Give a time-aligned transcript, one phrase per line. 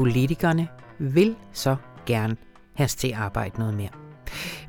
[0.00, 0.68] politikerne
[0.98, 1.76] vil så
[2.06, 2.36] gerne
[2.74, 3.90] have os til at arbejde noget mere.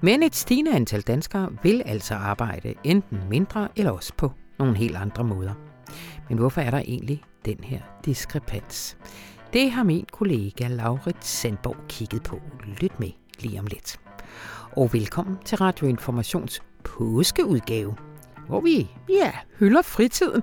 [0.01, 4.95] Men et stigende antal danskere vil altså arbejde enten mindre eller også på nogle helt
[4.95, 5.53] andre måder.
[6.29, 8.97] Men hvorfor er der egentlig den her diskrepans?
[9.53, 12.39] Det har min kollega Laurit Sandborg kigget på.
[12.81, 13.99] Lyt med lige om lidt.
[14.71, 17.95] Og velkommen til Radio Informations påskeudgave,
[18.47, 20.41] hvor vi, ja, hylder fritiden.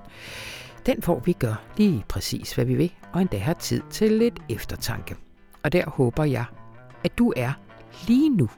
[0.85, 4.39] Den får vi gør lige præcis, hvad vi vil, og endda har tid til lidt
[4.49, 5.15] eftertanke.
[5.63, 6.45] Og der håber jeg,
[7.03, 7.51] at du er
[8.07, 8.49] lige nu.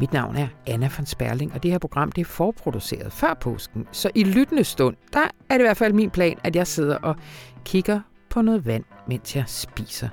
[0.00, 3.86] Mit navn er Anna von Sperling, og det her program det er forproduceret før påsken.
[3.92, 6.96] Så i lyttende stund, der er det i hvert fald min plan, at jeg sidder
[6.96, 7.16] og
[7.64, 8.00] kigger
[8.30, 10.08] på noget vand, mens jeg spiser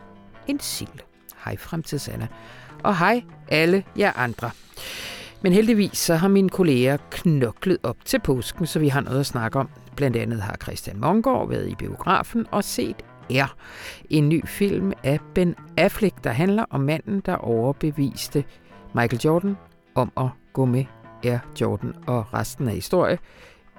[0.47, 0.99] en sild.
[1.45, 2.27] Hej Fremtidsanna.
[2.83, 4.51] Og hej alle jer andre.
[5.45, 9.25] Men heldigvis så har mine kolleger knoklet op til påsken, så vi har noget at
[9.25, 9.69] snakke om.
[9.95, 12.95] Blandt andet har Christian Mongård været i biografen og set
[13.29, 13.55] er
[14.09, 18.43] en ny film af Ben Affleck, der handler om manden, der overbeviste
[18.95, 19.57] Michael Jordan
[19.95, 20.85] om at gå med
[21.23, 23.17] Air Jordan og resten af historie.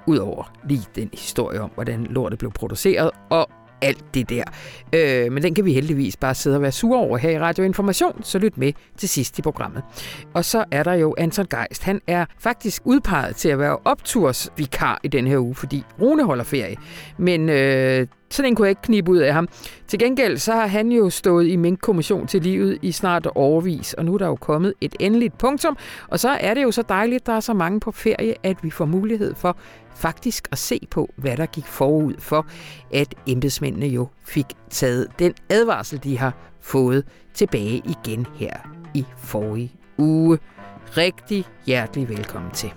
[0.06, 3.51] Udover lige den historie om, hvordan lortet blev produceret, og
[3.82, 4.44] alt det der.
[4.92, 7.64] Øh, men den kan vi heldigvis bare sidde og være sure over her i Radio
[7.64, 9.83] Information, så lyt med til sidst i programmet.
[10.34, 11.83] Og så er der jo Anton Geist.
[11.83, 16.44] Han er faktisk udpeget til at være optursvikar i den her uge, fordi Rune holder
[16.44, 16.77] ferie.
[17.18, 19.48] Men øh, sådan en kunne jeg ikke knibe ud af ham.
[19.86, 24.05] Til gengæld så har han jo stået i minkkommission til livet i snart overvis, og
[24.05, 25.77] nu er der jo kommet et endeligt punktum.
[26.08, 28.56] Og så er det jo så dejligt, at der er så mange på ferie, at
[28.62, 29.56] vi får mulighed for
[29.97, 32.47] faktisk at se på, hvad der gik forud for,
[32.94, 38.56] at embedsmændene jo fik taget den advarsel, de har fået tilbage igen her
[38.94, 40.39] i forrige uge.
[40.97, 42.72] Rigtig hjertelig velkommen til.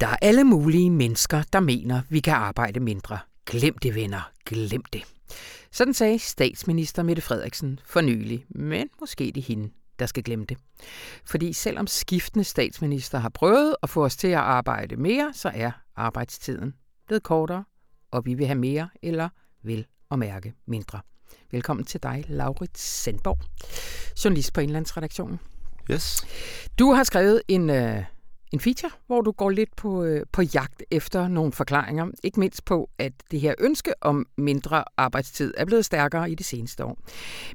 [0.00, 3.18] Der er alle mulige mennesker, der mener, vi kan arbejde mindre.
[3.46, 4.30] Glem det, venner.
[4.46, 5.04] Glem det.
[5.72, 10.58] Sådan sagde statsminister Mette Frederiksen for nylig, men måske det hende, der skal glemme det.
[11.24, 15.70] Fordi selvom skiftende statsminister har prøvet at få os til at arbejde mere, så er
[15.96, 16.74] arbejdstiden
[17.06, 17.64] blevet kortere,
[18.10, 19.28] og vi vil have mere eller
[19.62, 21.00] vil og mærke mindre.
[21.50, 23.38] Velkommen til dig, Laurits Sandborg,
[24.24, 25.40] journalist på Indlandsredaktionen.
[25.90, 26.26] Yes.
[26.78, 28.04] Du har skrevet en øh,
[28.52, 32.06] en feature, hvor du går lidt på, øh, på jagt efter nogle forklaringer.
[32.22, 36.44] Ikke mindst på, at det her ønske om mindre arbejdstid er blevet stærkere i de
[36.44, 36.98] seneste år.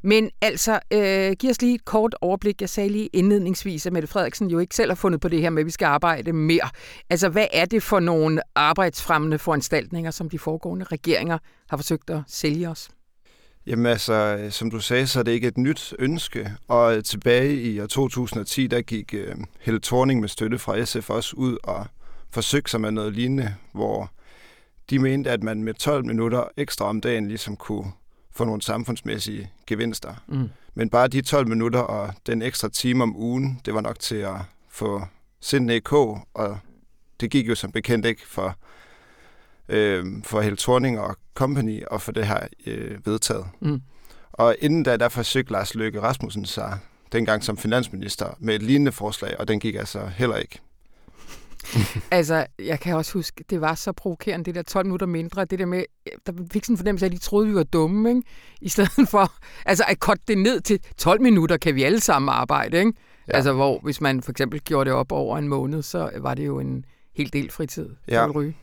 [0.03, 2.61] Men altså, øh, giv os lige et kort overblik.
[2.61, 5.49] Jeg sagde lige indledningsvis, at Mette Frederiksen jo ikke selv har fundet på det her
[5.49, 6.69] med, at vi skal arbejde mere.
[7.09, 11.37] Altså, hvad er det for nogle arbejdsfremmende foranstaltninger, som de foregående regeringer
[11.69, 12.89] har forsøgt at sælge os?
[13.67, 16.51] Jamen altså, som du sagde, så er det ikke et nyt ønske.
[16.67, 21.35] Og tilbage i år 2010, der gik uh, Helle Thorning med støtte fra SF også
[21.35, 21.85] ud og
[22.29, 24.11] forsøgte sig med noget lignende, hvor
[24.89, 27.91] de mente, at man med 12 minutter ekstra om dagen ligesom kunne
[28.31, 30.13] få nogle samfundsmæssige gevinster.
[30.27, 30.49] Mm.
[30.73, 34.15] Men bare de 12 minutter og den ekstra time om ugen, det var nok til
[34.15, 34.35] at
[34.69, 35.01] få
[35.41, 36.57] sindene i kog, og
[37.19, 38.55] det gik jo som bekendt ikke for
[39.69, 43.45] øh, for Helle Thorning og Company og for det her øh, vedtaget.
[43.61, 43.81] Mm.
[44.31, 46.79] Og inden da, der forsøgte Lars Løkke Rasmussen sig
[47.11, 50.59] dengang som finansminister med et lignende forslag, og den gik altså heller ikke.
[52.11, 55.59] altså, jeg kan også huske, det var så provokerende, det der 12 minutter mindre, det
[55.59, 55.83] der med,
[56.25, 58.21] der fik sådan en fornemmelse af, at de troede, vi var dumme, ikke?
[58.61, 59.33] I stedet for,
[59.65, 62.93] altså at korte det ned til 12 minutter, kan vi alle sammen arbejde, ikke?
[63.27, 63.35] Ja.
[63.35, 66.45] Altså, hvor hvis man for eksempel gjorde det op over en måned, så var det
[66.45, 68.29] jo en hel del fritid ja.
[68.29, 68.57] at ryge.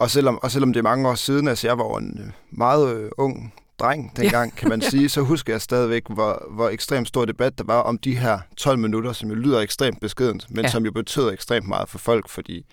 [0.00, 2.96] Og selvom, og selvom det er mange år siden, altså jeg var en øh, meget
[2.96, 4.60] øh, ung dreng dengang, ja.
[4.60, 7.98] kan man sige, så husker jeg stadigvæk, hvor, hvor ekstremt stor debat der var om
[7.98, 10.70] de her 12 minutter, som jo lyder ekstremt beskedent, men ja.
[10.70, 12.66] som jo betød ekstremt meget for folk, fordi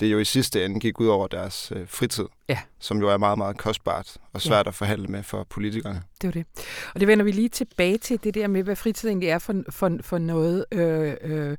[0.00, 2.58] det jo i sidste ende gik ud over deres øh, fritid, ja.
[2.78, 4.68] som jo er meget, meget kostbart og svært ja.
[4.68, 6.02] at forhandle med for politikerne.
[6.22, 6.46] Det er det.
[6.94, 9.54] Og det vender vi lige tilbage til, det der med, hvad fritid egentlig er for,
[9.70, 10.64] for, for noget.
[10.72, 11.56] Øh, øh.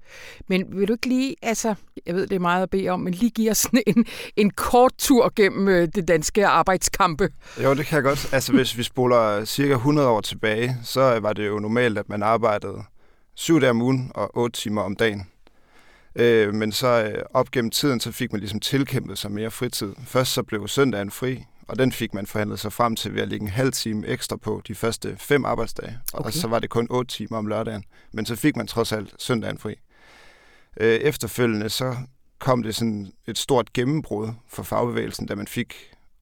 [0.48, 3.14] Men vil du ikke lige, altså, jeg ved, det er meget at bede om, men
[3.14, 4.06] lige give os sådan en,
[4.36, 7.30] en kort tur gennem øh, det danske arbejdskampe?
[7.64, 8.34] Jo, det kan jeg godt.
[8.34, 12.24] Altså, hvis vi spoler cirka 100 år tilbage, så var det jo normalt, at man
[12.24, 12.84] arbejdede
[13.36, 15.31] syv dage om ugen og otte timer om dagen.
[16.16, 19.94] Øh, men så øh, op gennem tiden, så fik man ligesom tilkæmpet sig mere fritid.
[20.06, 23.28] Først så blev søndagen fri, og den fik man forhandlet sig frem til ved at
[23.28, 26.00] lægge en halv time ekstra på de første fem arbejdsdage.
[26.14, 26.26] Okay.
[26.26, 27.84] Og så var det kun otte timer om lørdagen.
[28.14, 29.76] Men så fik man trods alt søndagen fri.
[30.80, 31.96] Øh, efterfølgende så
[32.40, 35.76] kom det sådan et stort gennembrud for fagbevægelsen, da man fik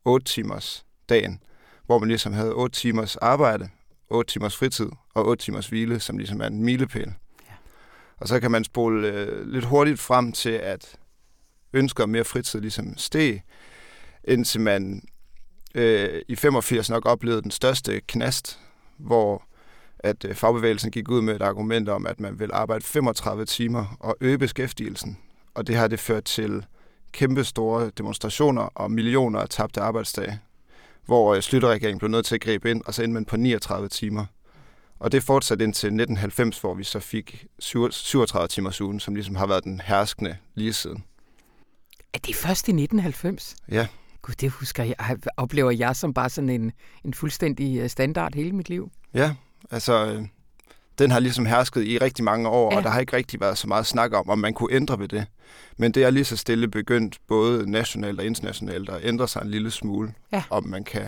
[0.06, 1.40] 8 timers dagen,
[1.86, 3.70] hvor man ligesom havde 8 timers arbejde,
[4.10, 7.14] 8 timers fritid og 8 timers hvile, som ligesom er en milepæl.
[8.22, 10.96] Og så kan man spole øh, lidt hurtigt frem til, at
[11.74, 13.42] ønsker mere fritid ligesom steg,
[14.24, 15.02] indtil man
[15.76, 18.60] øh, i 85 nok oplevede den største knast,
[18.98, 19.44] hvor
[20.00, 23.98] at øh, fagbevægelsen gik ud med et argument om, at man vil arbejde 35 timer
[24.00, 25.18] og øge beskæftigelsen.
[25.54, 26.66] Og det har det ført til
[27.12, 30.40] kæmpe store demonstrationer og millioner af tabte arbejdsdage,
[31.06, 33.88] hvor øh, Slytterregeringen blev nødt til at gribe ind, og så endte man på 39
[33.88, 34.26] timer.
[35.00, 39.48] Og det fortsatte indtil 1990, hvor vi så fik 37 timers ugen, som ligesom har
[39.48, 41.04] været den herskende lige siden.
[42.14, 43.56] Er det først i 1990?
[43.72, 43.88] Ja.
[44.22, 45.18] Gud, det husker jeg.
[45.38, 46.72] Oplever jeg som bare sådan en,
[47.06, 48.92] en fuldstændig øh, standard hele mit liv?
[49.14, 49.36] Ja,
[49.72, 50.26] altså øh,
[51.00, 52.78] den har ligesom hersket i rigtig mange år, ja.
[52.78, 55.08] og der har ikke rigtig været så meget snak om, om man kunne ændre ved
[55.08, 55.26] det.
[55.78, 59.50] Men det er lige så stille begyndt, både nationalt og internationalt, at ændre sig en
[59.50, 60.44] lille smule, ja.
[60.50, 61.06] om man kan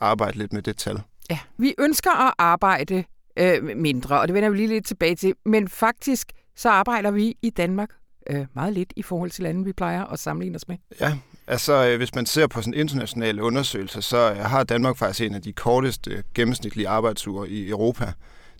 [0.00, 1.00] arbejde lidt med det tal.
[1.30, 3.04] Ja, vi ønsker at arbejde
[3.36, 7.36] øh, mindre, og det vender vi lige lidt tilbage til, men faktisk så arbejder vi
[7.42, 7.90] i Danmark
[8.30, 10.76] øh, meget lidt i forhold til lande, vi plejer at sammenligne os med.
[11.00, 15.26] Ja, altså øh, hvis man ser på sådan internationale undersøgelser, så øh, har Danmark faktisk
[15.26, 18.12] en af de korteste gennemsnitlige arbejdsuger i Europa.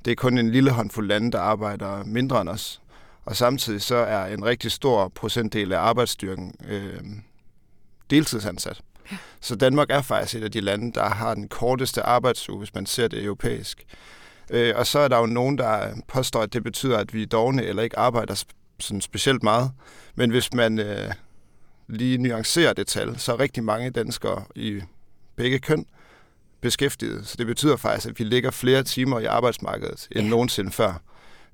[0.05, 2.83] Det er kun en lille håndfuld lande, der arbejder mindre end os.
[3.25, 7.01] Og samtidig så er en rigtig stor procentdel af arbejdsstyrken øh,
[8.11, 8.81] deltidsansat.
[9.41, 12.87] Så Danmark er faktisk et af de lande, der har den korteste arbejdsuge, hvis man
[12.87, 13.85] ser det europæisk.
[14.51, 17.27] Øh, og så er der jo nogen, der påstår, at det betyder, at vi er
[17.27, 18.45] dogne eller ikke arbejder
[18.81, 19.71] sådan specielt meget.
[20.15, 21.13] Men hvis man øh,
[21.89, 24.81] lige nuancerer det tal, så er rigtig mange danskere i
[25.37, 25.87] begge køn
[26.61, 27.27] beskæftiget.
[27.27, 30.31] Så det betyder faktisk, at vi ligger flere timer i arbejdsmarkedet end ja.
[30.31, 31.03] nogensinde før.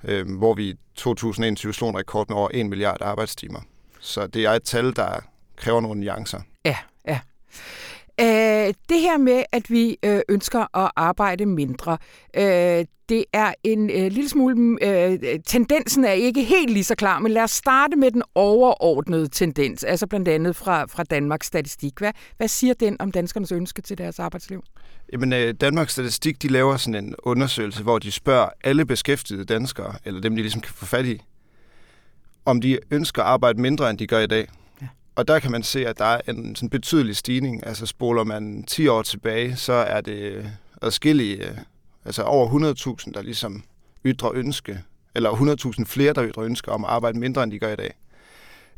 [0.05, 3.61] Øh, hvor vi i 2021 slog en rekord med over 1 milliard arbejdstimer.
[4.00, 5.21] Så det er et tal, der
[5.57, 6.41] kræver nogle nuancer.
[6.65, 6.77] Ja.
[8.21, 11.99] Øh, det her med, at vi øh, ønsker at arbejde mindre,
[12.37, 14.79] øh, det er en øh, lille smule...
[14.83, 19.29] Øh, tendensen er ikke helt lige så klar, men lad os starte med den overordnede
[19.29, 21.99] tendens, altså blandt andet fra, fra Danmarks Statistik.
[21.99, 24.62] Hvad, hvad siger den om danskernes ønske til deres arbejdsliv?
[25.12, 29.95] Jamen, øh, Danmarks Statistik de laver sådan en undersøgelse, hvor de spørger alle beskæftigede danskere,
[30.05, 31.23] eller dem, de ligesom kan få fat i,
[32.45, 34.49] om de ønsker at arbejde mindre, end de gør i dag.
[35.16, 37.66] Og der kan man se, at der er en sådan betydelig stigning.
[37.66, 40.50] Altså spoler man 10 år tilbage, så er det
[40.82, 41.58] adskillige, øh,
[42.05, 42.75] altså over
[43.05, 43.64] 100.000, der ligesom
[44.05, 44.82] ytrer ønske,
[45.14, 45.31] eller
[45.78, 47.94] 100.000 flere, der ytrer ønske om at arbejde mindre, end de gør i dag.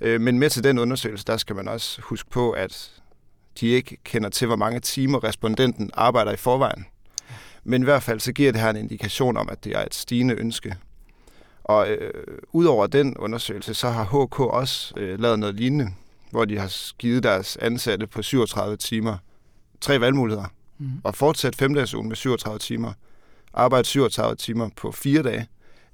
[0.00, 2.92] Øh, men med til den undersøgelse, der skal man også huske på, at
[3.60, 6.86] de ikke kender til, hvor mange timer respondenten arbejder i forvejen.
[7.64, 9.94] Men i hvert fald så giver det her en indikation om, at det er et
[9.94, 10.76] stigende ønske.
[11.64, 15.92] Og øh, udover den undersøgelse, så har HK også øh, lavet noget lignende,
[16.30, 19.16] hvor de har givet deres ansatte på 37 timer
[19.80, 20.46] tre valgmuligheder.
[20.78, 20.90] Mm.
[21.04, 22.92] Og fortsætte femdagsugen med 37 timer,
[23.54, 25.48] arbejde 37 timer på fire dage,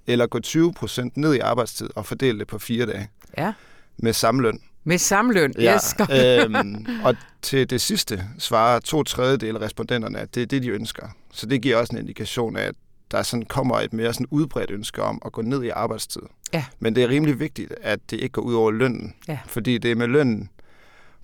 [0.07, 3.11] eller gå 20 procent ned i arbejdstid og fordele det på fire dage.
[3.39, 3.53] Ja.
[3.97, 4.61] Med samme løn.
[4.85, 5.75] Med samme løn, ja.
[5.75, 5.95] yes.
[6.11, 10.69] øhm, og til det sidste svarer to tredjedel af respondenterne, at det er det, de
[10.69, 11.07] ønsker.
[11.33, 12.75] Så det giver også en indikation af, at
[13.11, 16.23] der sådan kommer et mere sådan udbredt ønske om at gå ned i arbejdstid.
[16.55, 16.65] Ja.
[16.81, 19.15] Men det er rimelig vigtigt, at det ikke går ud over lønnen.
[19.29, 19.39] Ja.
[19.47, 20.49] Fordi det er med lønnen,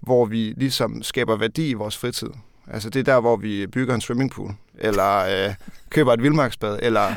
[0.00, 2.28] hvor vi ligesom skaber værdi i vores fritid.
[2.70, 5.18] Altså det er der, hvor vi bygger en swimmingpool, eller
[5.48, 5.54] øh,
[5.90, 7.14] køber et vildmarksbad, eller,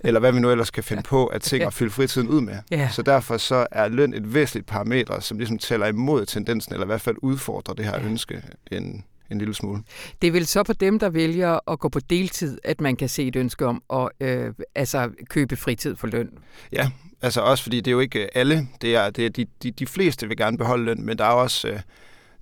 [0.00, 2.56] eller hvad vi nu ellers kan finde på at ting at fylde fritiden ud med.
[2.70, 2.88] Ja.
[2.92, 6.86] Så derfor så er løn et væsentligt parametre, som ligesom tæller imod tendensen, eller i
[6.86, 8.06] hvert fald udfordrer det her ja.
[8.06, 9.82] ønske, en, en lille smule.
[10.22, 13.08] Det er vel så på dem, der vælger at gå på deltid, at man kan
[13.08, 16.30] se et ønske om at øh, altså købe fritid for løn?
[16.72, 16.90] Ja,
[17.22, 18.68] altså også fordi det er jo ikke alle.
[18.82, 21.32] Det er, det er de, de, de fleste vil gerne beholde løn, men der er
[21.32, 21.80] også, øh,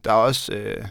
[0.05, 0.85] der er også øh,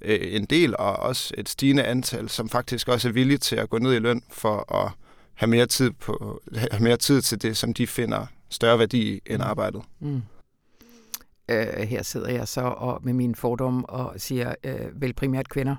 [0.00, 3.70] øh, en del og også et stigende antal, som faktisk også er villige til at
[3.70, 4.92] gå ned i løn for at
[5.34, 9.38] have mere tid, på, have mere tid til det, som de finder større værdi end
[9.38, 9.48] mm.
[9.48, 9.82] arbejdet.
[10.00, 10.22] Mm.
[11.48, 15.76] Øh, her sidder jeg så og med min fordom og siger øh, vel primært kvinder.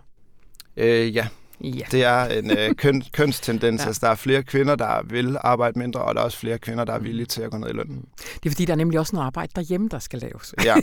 [0.78, 1.28] Øh, ja.
[1.62, 3.82] ja, det er en øh, køn, kønstendens.
[3.82, 3.88] ja.
[3.88, 6.84] Altså, der er flere kvinder, der vil arbejde mindre, og der er også flere kvinder,
[6.86, 8.06] der er villige til at gå ned i løn.
[8.44, 10.56] Det er fordi, der er nemlig også noget arbejde derhjemme, der skal laves.
[10.66, 10.76] Ja.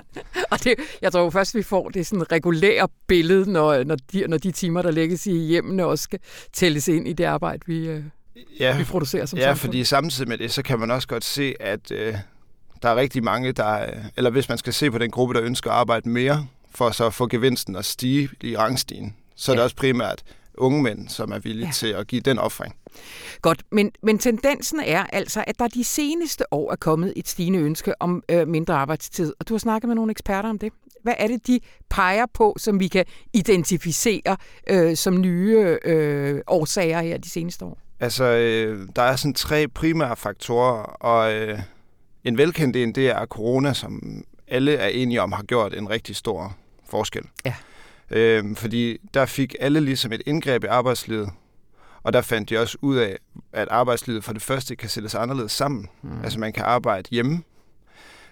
[0.52, 4.38] og det, jeg tror først, vi får det sådan regulære billede, når, når, de, når
[4.38, 6.18] de timer, der lægges i hjemmene, også skal
[6.52, 8.02] tælles ind i det arbejde, vi, øh,
[8.60, 8.78] ja.
[8.78, 9.68] vi producerer som Ja, samfund.
[9.68, 11.90] fordi samtidig med det, så kan man også godt se, at...
[11.92, 12.14] Øh,
[12.82, 15.70] der er rigtig mange, der, eller hvis man skal se på den gruppe, der ønsker
[15.70, 19.54] at arbejde mere, for så at få gevinsten at stige i rangstigen, så ja.
[19.54, 20.22] er det også primært
[20.54, 21.72] unge mænd, som er villige ja.
[21.72, 22.76] til at give den offring.
[23.42, 27.58] Godt, men, men tendensen er altså, at der de seneste år er kommet et stigende
[27.58, 30.72] ønske om øh, mindre arbejdstid, og du har snakket med nogle eksperter om det.
[31.02, 31.60] Hvad er det, de
[31.90, 34.36] peger på, som vi kan identificere
[34.70, 37.78] øh, som nye øh, årsager her de seneste år?
[38.00, 41.58] Altså, øh, der er sådan tre primære faktorer, og øh,
[42.24, 46.16] en velkendt en, det er corona, som alle er enige om har gjort en rigtig
[46.16, 46.56] stor
[46.90, 47.22] forskel.
[47.44, 47.54] Ja.
[48.10, 51.30] Øh, fordi der fik alle ligesom et indgreb i arbejdslivet,
[52.02, 53.18] og der fandt de også ud af,
[53.52, 55.88] at arbejdslivet for det første kan sættes anderledes sammen.
[56.02, 56.22] Mm.
[56.24, 57.42] Altså man kan arbejde hjemme,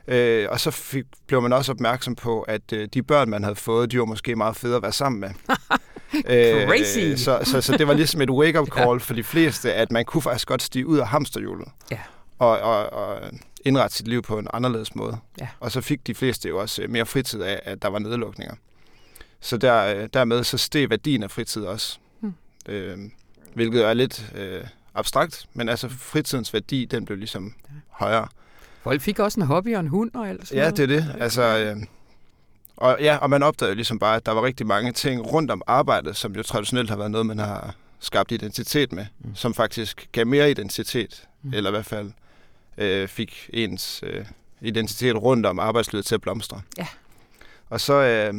[0.09, 3.57] Øh, og så fik, blev man også opmærksom på, at øh, de børn, man havde
[3.57, 5.30] fået, de var måske meget fede at være sammen med.
[6.66, 6.99] Crazy!
[6.99, 8.97] Øh, så, så, så det var ligesom et wake-up call ja.
[8.97, 11.68] for de fleste, at man kunne faktisk godt stige ud af hamsterhjulet.
[11.90, 11.99] Ja.
[12.38, 13.21] Og, og, og
[13.68, 15.18] indrette sit liv på en anderledes måde.
[15.40, 15.48] Ja.
[15.60, 18.54] Og så fik de fleste jo også mere fritid af, at der var nedlukninger.
[19.40, 21.98] Så der, øh, dermed så steg værdien af fritid også.
[22.20, 22.34] Hmm.
[22.68, 22.98] Øh,
[23.54, 27.75] hvilket er lidt øh, abstrakt, men altså fritidens værdi, den blev ligesom ja.
[27.90, 28.28] højere.
[28.82, 31.14] Folk fik også en hobby og en hund og alt Ja, det er det.
[31.20, 31.76] Altså, øh,
[32.76, 35.62] og, ja, og man opdagede ligesom bare, at der var rigtig mange ting rundt om
[35.66, 39.34] arbejdet, som jo traditionelt har været noget, man har skabt identitet med, mm.
[39.34, 41.54] som faktisk gav mere identitet, mm.
[41.54, 42.12] eller i hvert fald
[42.78, 44.25] øh, fik ens øh,
[44.61, 46.61] identitet rundt om arbejdslivet til at blomstre.
[46.78, 46.87] Ja.
[47.70, 48.35] Og så øh,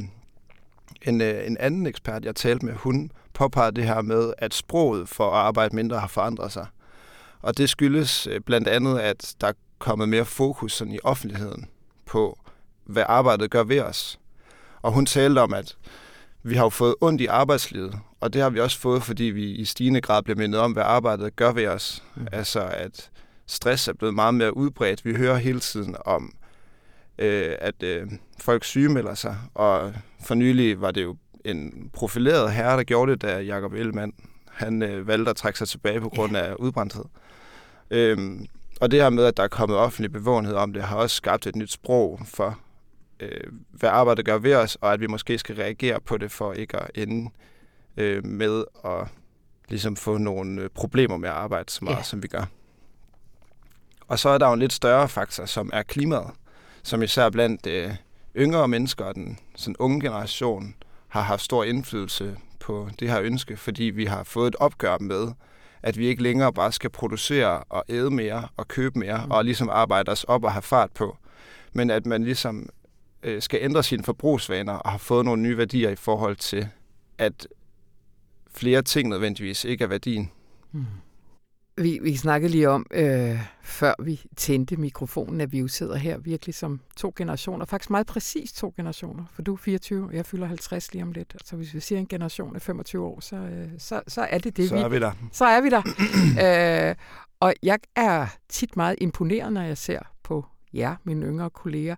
[1.01, 5.09] en, øh, en anden ekspert, jeg talte med, hun påpegede det her med, at sproget
[5.09, 6.65] for at arbejde mindre har forandret sig.
[7.41, 11.67] Og det skyldes øh, blandt andet, at der kommet mere fokus sådan i offentligheden
[12.05, 12.39] på,
[12.85, 14.19] hvad arbejdet gør ved os.
[14.81, 15.77] Og hun talte om, at
[16.43, 19.51] vi har jo fået ondt i arbejdslivet, og det har vi også fået, fordi vi
[19.51, 22.03] i stigende grad bliver mindet om, hvad arbejdet gør ved os.
[22.15, 22.27] Mm.
[22.31, 23.09] Altså, at
[23.49, 25.05] stress er blevet meget mere udbredt.
[25.05, 26.33] Vi hører hele tiden om,
[27.17, 29.93] øh, at øh, folk sygemelder sig, og
[30.25, 34.13] for nylig var det jo en profileret herre, der gjorde det, da Jacob Ellemann
[34.47, 37.03] han øh, valgte at trække sig tilbage på grund af udbrændthed.
[37.91, 38.45] Øhm,
[38.81, 41.47] og det her med, at der er kommet offentlig bevågenhed om det, har også skabt
[41.47, 42.59] et nyt sprog for,
[43.19, 46.53] øh, hvad arbejdet gør ved os, og at vi måske skal reagere på det for
[46.53, 47.31] ikke at ende
[47.97, 49.07] øh, med at
[49.69, 52.03] ligesom få nogle øh, problemer med at arbejde så meget, ja.
[52.03, 52.45] som vi gør.
[54.09, 56.31] Og så er der jo en lidt større faktor, som er klimaet,
[56.83, 57.91] som især blandt øh,
[58.37, 60.75] yngre mennesker og den sådan unge generation
[61.07, 65.27] har haft stor indflydelse på det her ønske, fordi vi har fået et opgør med,
[65.83, 69.31] at vi ikke længere bare skal producere og æde mere og købe mere mm.
[69.31, 71.17] og ligesom arbejde os op og have fart på,
[71.73, 72.69] men at man ligesom
[73.23, 76.67] øh, skal ændre sine forbrugsvaner og har fået nogle nye værdier i forhold til,
[77.17, 77.47] at
[78.51, 80.31] flere ting nødvendigvis ikke er værdien.
[80.71, 80.85] Mm.
[81.81, 86.17] Vi, vi snakkede lige om, øh, før vi tændte mikrofonen, at vi jo sidder her
[86.17, 87.65] virkelig som to generationer.
[87.65, 91.11] Faktisk meget præcis to generationer, for du er 24, og jeg fylder 50 lige om
[91.11, 91.35] lidt.
[91.45, 94.57] Så hvis vi siger en generation af 25 år, så, øh, så, så er det
[94.57, 94.81] det, så vi...
[94.81, 95.11] er vi der.
[95.31, 95.81] Så er vi der.
[96.89, 96.95] øh,
[97.39, 101.95] og jeg er tit meget imponeret, når jeg ser på jer, mine yngre kolleger,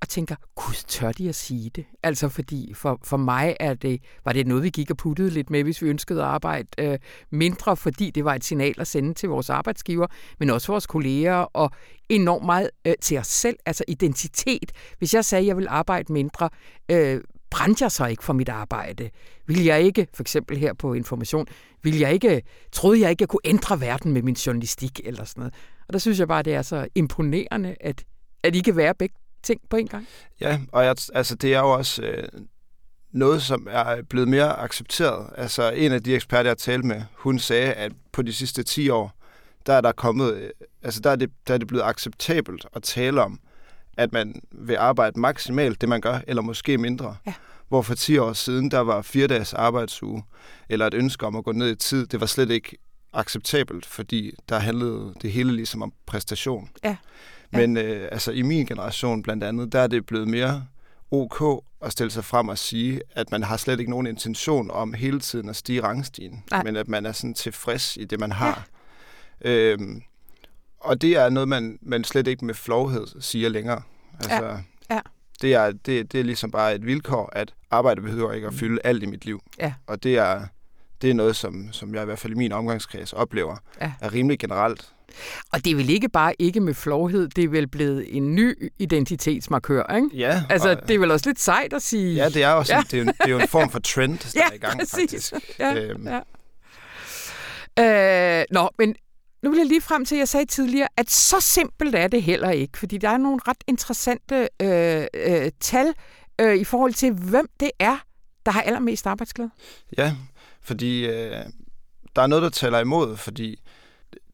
[0.00, 1.84] og tænker, gud, tør de at sige det?
[2.02, 5.50] Altså fordi for, for mig er det, var det noget, vi gik og puttede lidt
[5.50, 6.98] med, hvis vi ønskede at arbejde øh,
[7.30, 10.06] mindre, fordi det var et signal at sende til vores arbejdsgiver,
[10.38, 11.70] men også vores kolleger, og
[12.08, 14.72] enormt meget øh, til os selv, altså identitet.
[14.98, 16.50] Hvis jeg sagde, at jeg vil arbejde mindre,
[16.90, 19.10] øh, brændte jeg så ikke for mit arbejde?
[19.46, 21.46] Vil jeg ikke, for eksempel her på Information,
[21.82, 25.24] vil jeg ikke, troede jeg ikke, at jeg kunne ændre verden med min journalistik eller
[25.24, 25.54] sådan noget?
[25.88, 28.04] Og der synes jeg bare, det er så imponerende, at,
[28.42, 29.14] at I kan være begge
[29.46, 30.06] ting på en gang.
[30.40, 32.28] Ja, og jeg, altså, det er jo også øh,
[33.12, 35.30] noget, som er blevet mere accepteret.
[35.36, 38.62] Altså en af de eksperter, jeg har talt med, hun sagde, at på de sidste
[38.62, 39.12] 10 år,
[39.66, 40.50] der er der kommet, øh,
[40.82, 43.40] altså der er, det, der er det blevet acceptabelt at tale om,
[43.96, 47.16] at man vil arbejde maksimalt det, man gør, eller måske mindre.
[47.26, 47.34] Ja.
[47.68, 50.24] Hvor for 10 år siden, der var fire dages arbejdsuge,
[50.68, 52.76] eller et ønske om at gå ned i tid, det var slet ikke
[53.12, 56.70] acceptabelt, fordi der handlede det hele ligesom om præstation.
[56.84, 56.96] Ja.
[57.50, 60.66] Men øh, altså i min generation blandt andet, der er det blevet mere
[61.10, 64.94] ok at stille sig frem og sige, at man har slet ikke nogen intention om
[64.94, 66.62] hele tiden at stige rangstigen, Nej.
[66.62, 68.66] men at man er sådan tilfreds i det, man har.
[69.44, 69.50] Ja.
[69.50, 70.02] Øhm,
[70.80, 73.82] og det er noget, man, man slet ikke med flovhed siger længere.
[74.14, 74.56] Altså, ja.
[74.90, 75.00] Ja.
[75.42, 78.58] Det, er, det, det er ligesom bare et vilkår, at arbejde behøver ikke at mm.
[78.58, 79.42] fylde alt i mit liv.
[79.58, 79.74] Ja.
[79.86, 80.46] Og det er,
[81.02, 83.92] det er noget, som, som jeg i hvert fald i min omgangskreds oplever, ja.
[84.00, 84.92] er rimelig generelt.
[85.52, 88.72] Og det er vel ikke bare ikke med flovhed, det er vel blevet en ny
[88.78, 90.08] identitetsmarkør, ikke?
[90.14, 90.42] Ja.
[90.48, 92.14] Altså, og, det er vel også lidt sejt at sige...
[92.14, 92.82] Ja, det er også ja.
[92.90, 95.30] det, er, det er jo en form for trend, der ja, er i gang, præcis.
[95.30, 95.34] faktisk.
[95.58, 96.08] Ja, øhm.
[96.08, 96.20] ja.
[97.78, 98.94] Øh, nå, men
[99.42, 102.22] nu vil jeg lige frem til, at jeg sagde tidligere, at så simpelt er det
[102.22, 105.94] heller ikke, fordi der er nogle ret interessante øh, øh, tal
[106.40, 107.96] øh, i forhold til, hvem det er,
[108.46, 109.50] der har allermest arbejdsglæde.
[109.98, 110.16] Ja,
[110.62, 111.44] fordi øh,
[112.16, 113.60] der er noget, der taler imod, fordi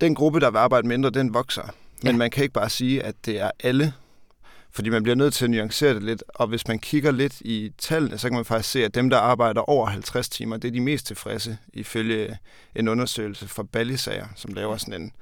[0.00, 1.62] den gruppe, der vil arbejde mindre, den vokser.
[2.02, 2.16] Men ja.
[2.16, 3.92] man kan ikke bare sige, at det er alle.
[4.70, 7.72] Fordi man bliver nødt til at nuancere det lidt, og hvis man kigger lidt i
[7.78, 10.72] tallene, så kan man faktisk se, at dem, der arbejder over 50 timer, det er
[10.72, 12.38] de mest tilfredse, ifølge
[12.76, 15.12] en undersøgelse fra Ballisager, som laver sådan en,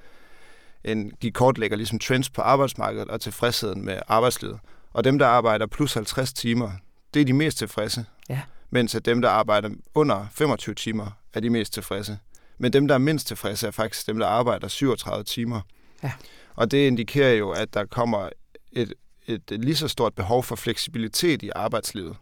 [0.85, 4.59] en de kortlægger ligesom trends på arbejdsmarkedet og tilfredsheden med arbejdslivet.
[4.93, 6.71] Og dem, der arbejder plus 50 timer,
[7.15, 8.05] det er de mest tilfredse.
[8.29, 8.41] Ja.
[8.71, 12.19] Mens at dem, der arbejder under 25 timer, er de mest tilfredse.
[12.61, 15.61] Men dem, der er mindst tilfredse, er faktisk dem, der arbejder 37 timer.
[16.03, 16.13] Ja.
[16.55, 18.29] Og det indikerer jo, at der kommer
[18.73, 18.95] et,
[19.27, 22.17] et lige så stort behov for fleksibilitet i arbejdslivet,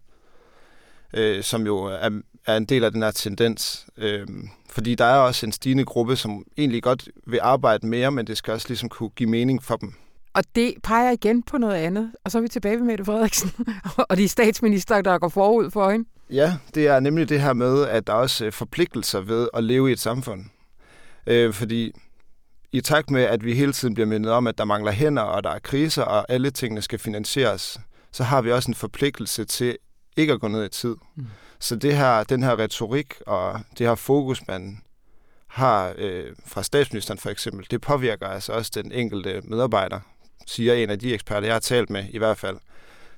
[1.14, 3.86] øh, som jo er, er en del af den her tendens.
[3.96, 4.26] Øh,
[4.70, 8.36] fordi der er også en stigende gruppe, som egentlig godt vil arbejde mere, men det
[8.36, 9.94] skal også ligesom kunne give mening for dem.
[10.34, 12.12] Og det peger igen på noget andet.
[12.24, 13.50] Og så er vi tilbage ved Mette Frederiksen
[14.10, 16.08] og de statsminister, der går forud for hende.
[16.30, 19.64] Ja, det er nemlig det her med, at der er også er forpligtelser ved at
[19.64, 20.44] leve i et samfund.
[21.26, 21.92] Øh, fordi
[22.72, 25.44] i takt med, at vi hele tiden bliver mindet om, at der mangler hænder, og
[25.44, 27.80] der er kriser, og alle tingene skal finansieres,
[28.12, 29.76] så har vi også en forpligtelse til
[30.16, 30.96] ikke at gå ned i tid.
[31.16, 31.26] Mm.
[31.60, 34.80] Så det her, den her retorik og det her fokus, man
[35.46, 40.00] har øh, fra statsministeren for eksempel, det påvirker altså også den enkelte medarbejder,
[40.46, 42.56] siger en af de eksperter, jeg har talt med i hvert fald,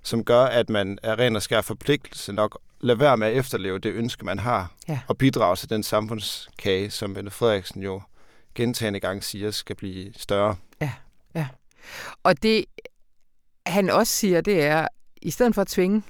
[0.03, 3.79] som gør, at man er ren og skær forpligtelse nok lade være med at efterleve
[3.79, 5.01] det ønske, man har, Ja.
[5.09, 8.03] og bidrage til den samfundskage, som Mette Frederiksen jo
[8.55, 10.57] gentagende gange siger, skal blive større.
[12.23, 12.65] Og det,
[13.67, 14.89] han også siger, det er,
[15.23, 16.03] i stedet for at tvinge,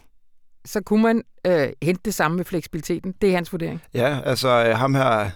[0.64, 3.14] så kunne man øh, hente det samme med fleksibiliteten.
[3.20, 3.82] Det er hans vurdering.
[3.94, 5.30] Ja, altså øh, ham her,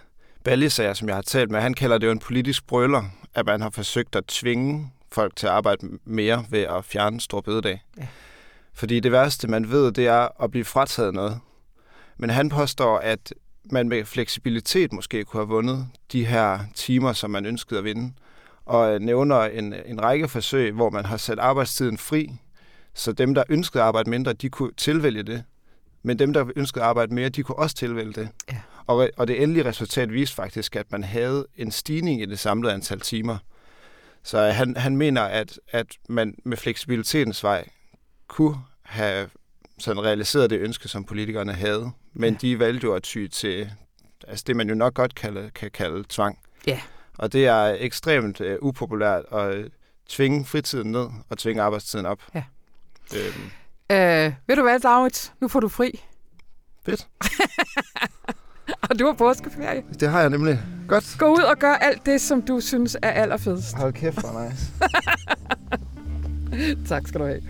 [0.45, 3.03] Ballisager, som jeg har talt med, han kalder det jo en politisk brøller,
[3.35, 7.41] at man har forsøgt at tvinge folk til at arbejde mere ved at fjerne stor
[7.41, 7.83] bededag.
[7.99, 8.07] Ja.
[8.75, 11.41] Fordi det værste, man ved, det er at blive frataget noget.
[12.17, 17.31] Men han påstår, at man med fleksibilitet måske kunne have vundet de her timer, som
[17.31, 18.13] man ønskede at vinde.
[18.67, 22.31] Og nævner en, en række forsøg, hvor man har sat arbejdstiden fri,
[22.95, 25.45] så dem, der ønskede at arbejde mindre, de kunne tilvælge det.
[26.03, 28.29] Men dem, der ønskede at arbejde mere, de kunne også tilvælge det.
[28.53, 28.61] Ja.
[28.87, 32.75] Og, og det endelige resultat viste faktisk, at man havde en stigning i det samlede
[32.75, 33.39] antal timer.
[34.25, 37.69] Så han, han mener, at, at man med fleksibilitetens vej
[38.29, 39.29] kunne have
[39.79, 41.91] sådan realiseret det ønske, som politikerne havde.
[42.13, 42.39] Men Ja.
[42.41, 43.71] de valgte jo at ty til
[44.29, 46.39] altså det, man jo nok godt kalde, kan kalde tvang.
[46.67, 46.81] Ja.
[47.19, 49.71] Og det er ekstremt uh, upopulært at øh,
[50.09, 52.19] tvinge fritiden ned og tvinge arbejdstiden op.
[52.35, 52.45] Ja.
[53.17, 53.51] Øhm,
[53.91, 55.31] Øh, ved du hvad, David?
[55.41, 56.03] Nu får du fri.
[56.87, 57.09] fedt.
[58.91, 59.85] Og du har påskeferie.
[60.01, 60.61] Det har jeg nemlig.
[60.89, 61.17] Godt.
[61.19, 63.75] Gå ud og gør alt det, som du synes er allerfedest.
[63.77, 64.73] Hold kæft, hvor nice.
[66.89, 67.41] Tak skal du have.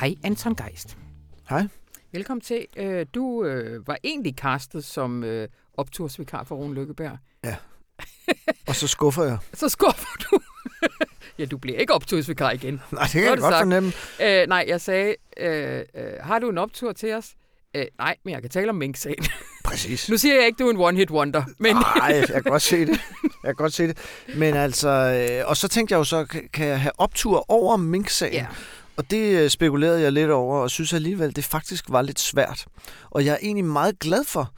[0.00, 0.96] Hej, Anton Geist.
[1.48, 1.68] Hej.
[2.16, 2.66] Velkommen til.
[2.76, 7.18] Øh, Du øh, var egentlig castet som øh, optursvikar for Rune Lykkeberg.
[8.68, 9.38] Og så skuffer jeg.
[9.54, 10.38] Så skuffer du.
[11.38, 12.74] ja, du bliver ikke optursvikar igen.
[12.92, 13.60] Nej, det kan er jeg det godt sagt.
[13.62, 13.92] fornemme.
[14.22, 17.34] Øh, nej, jeg sagde, øh, øh, har du en optur til os?
[17.76, 19.24] Øh, nej, men jeg kan tale om Mink-sagen.
[19.64, 20.08] Præcis.
[20.10, 22.80] nu siger jeg ikke, du er en one-hit wonder, men Nej, jeg kan godt se
[22.80, 23.00] det.
[23.22, 23.98] Jeg kan godt se det.
[24.36, 27.76] Men altså, øh, og så tænkte jeg jo så, kan- kan jeg have optur over
[27.76, 28.34] Mink-sagen?
[28.34, 28.46] ja,
[28.96, 32.64] Og det øh, spekulerede jeg lidt over, og synes alligevel, det faktisk var lidt svært.
[33.10, 34.50] Og jeg er egentlig meget glad for,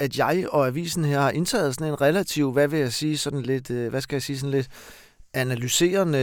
[0.00, 3.42] at jeg og avisen her har indtaget sådan en relativ, hvad vil jeg sige, sådan
[3.42, 4.68] lidt, øh, hvad skal jeg sige, sådan lidt
[5.34, 6.18] analyserende,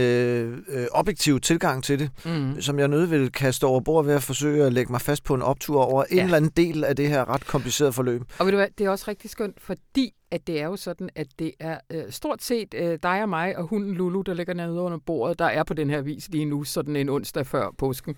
[0.68, 2.60] øh, objektiv tilgang til det, mm.
[2.62, 5.34] som jeg nødt vil kaste over bord ved at forsøge at lægge mig fast på
[5.34, 6.24] en optur over en Ja.
[6.24, 8.22] eller anden del af det her ret komplicerede forløb.
[8.38, 11.08] Og ved du hvad, det er også rigtig skønt, fordi at det er jo sådan,
[11.14, 14.54] at det er øh, stort set øh, dig og mig og hunden Lulu, der ligger
[14.54, 17.70] nede under bordet, der er på den her vis lige nu, sådan en onsdag før
[17.78, 18.16] påsken.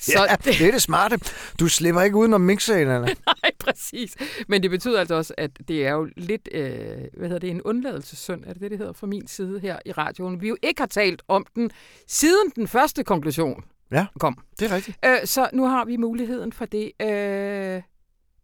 [0.00, 1.20] Så ja, det er det smarte.
[1.60, 3.06] Du slipper ikke udenom mixsagen, Anna.
[3.42, 4.16] Nej, præcis.
[4.48, 6.70] Men det betyder altså også, at det er jo lidt, øh,
[7.16, 9.92] hvad hedder det, en undladelsessynd, er det det, det hedder fra min side her i
[9.92, 10.40] radioen.
[10.40, 11.70] Vi jo ikke har talt om den
[12.06, 14.06] siden den første konklusion Ja.
[14.20, 14.38] kom.
[14.58, 14.98] Det er rigtigt.
[15.04, 16.92] Øh, så nu har vi muligheden for det.
[17.02, 17.82] Øh,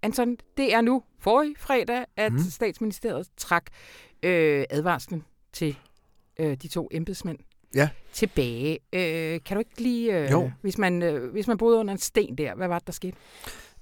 [0.02, 2.38] Anton, det er nu forrige fredag, at mm.
[2.38, 3.64] statsministeriet trak
[4.22, 5.76] øh, advarslen til
[6.38, 7.38] øh, de to embedsmænd
[7.74, 7.88] Ja.
[8.12, 8.78] tilbage.
[8.92, 10.50] Øh, kan du ikke lige, øh, Jo.
[10.62, 13.16] hvis man, øh, hvis man boede under en sten der, hvad var det, der skete?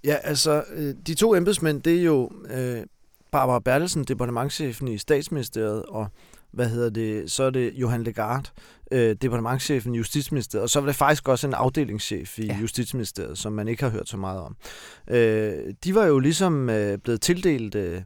[0.04, 2.82] Ja, altså, øh, de to embedsmænd, det er jo øh,
[3.30, 6.06] Barbara Bertelsen, departementchefen i statsministeriet, og
[6.56, 8.52] hvad hedder det, så er det Johan Legard,
[8.92, 12.58] øh, departementchefen i Justitsministeriet, og så var det faktisk også en afdelingschef i Ja.
[12.60, 14.56] Justitsministeriet, som man ikke har hørt så meget om.
[15.10, 18.02] Øh, de var jo ligesom øh, blevet tildelt øh,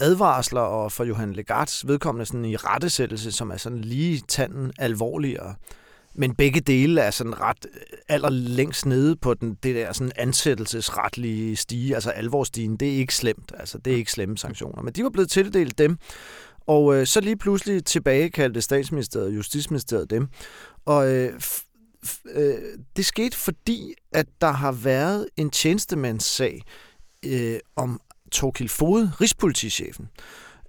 [0.00, 5.54] advarsler, og for Johan Legards vedkommende sådan i rettesættelse, som er sådan lige tanden alvorligere.
[6.14, 11.56] Men begge dele er sådan ret øh, allerlængst nede på den, det der sådan ansættelsesretlige
[11.56, 12.76] stige, altså alvorstigen.
[12.76, 14.82] Det er ikke slemt, altså det er ikke slemme sanktioner.
[14.82, 15.98] Men de var blevet tildelt dem,
[16.66, 20.28] og øh, så lige pludselig tilbagekaldte statsministeriet og Justitsministeriet dem.
[20.84, 21.40] Og øh,
[22.34, 22.54] øh,
[22.96, 26.62] det skete fordi, at der har været en tjenestemandssag
[27.26, 28.00] øh, om
[28.32, 30.08] Torkild Fode, rigspolitichefen.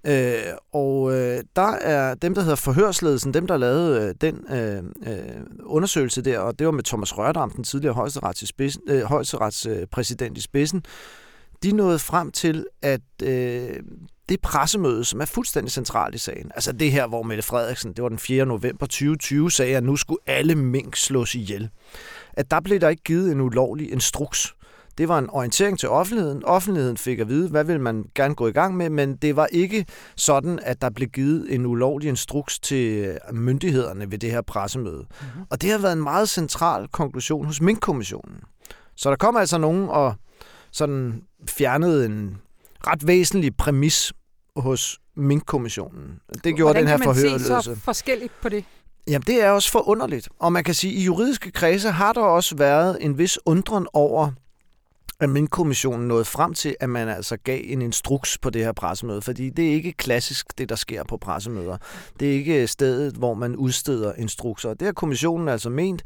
[0.06, 4.82] Øh, og øh, der er dem, der hedder forhørsledelsen, dem, der lavede øh, den øh,
[5.06, 9.12] øh, undersøgelse der, og det var med Thomas Rørdam, den tidligere højesterets, i spidsen, øh,
[9.66, 10.84] øh i spidsen,
[11.64, 13.70] de nåede frem til, at øh,
[14.28, 18.02] det pressemøde, som er fuldstændig centralt i sagen, altså det her, hvor Mette Frederiksen, det
[18.02, 18.46] var den 4.
[18.46, 21.68] november 2020, sagde, at nu skulle alle mink slås ihjel,
[22.32, 24.54] at der blev der ikke givet en ulovlig instruks.
[24.98, 26.44] Det var en orientering til offentligheden.
[26.44, 29.46] Offentligheden fik at vide, hvad vil man gerne gå i gang med, men det var
[29.46, 35.06] ikke sådan, at der blev givet en ulovlig instruks til myndighederne ved det her pressemøde.
[35.20, 35.42] Mm-hmm.
[35.50, 38.40] Og det har været en meget central konklusion hos Mink-kommissionen.
[38.96, 40.14] Så der kom altså nogen og
[40.74, 42.36] sådan fjernede en
[42.86, 44.12] ret væsentlig præmis
[44.56, 46.20] hos Mink-kommissionen.
[46.44, 47.28] Det gjorde Hvordan den her forhørelse.
[47.28, 48.64] Hvordan kan man se så forskelligt på det?
[49.08, 50.28] Jamen, det er også forunderligt.
[50.38, 53.86] Og man kan sige, at i juridiske kredse har der også været en vis undren
[53.92, 54.30] over,
[55.20, 59.22] at Mink-kommissionen nåede frem til, at man altså gav en instruks på det her pressemøde,
[59.22, 61.76] fordi det er ikke klassisk, det der sker på pressemøder.
[62.20, 64.74] Det er ikke stedet, hvor man udsteder instrukser.
[64.74, 66.02] Det har kommissionen altså ment,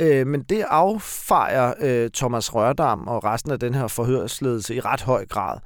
[0.00, 5.02] øh, men det affejer øh, Thomas Rørdam og resten af den her forhørsledelse i ret
[5.02, 5.58] høj grad.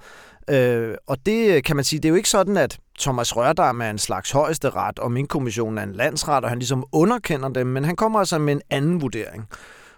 [0.50, 3.90] Øh, og det kan man sige, det er jo ikke sådan, at Thomas Rørdam er
[3.90, 7.66] en slags højeste ret, og min kommission er en landsret, og han ligesom underkender dem,
[7.66, 9.48] men han kommer altså med en anden vurdering.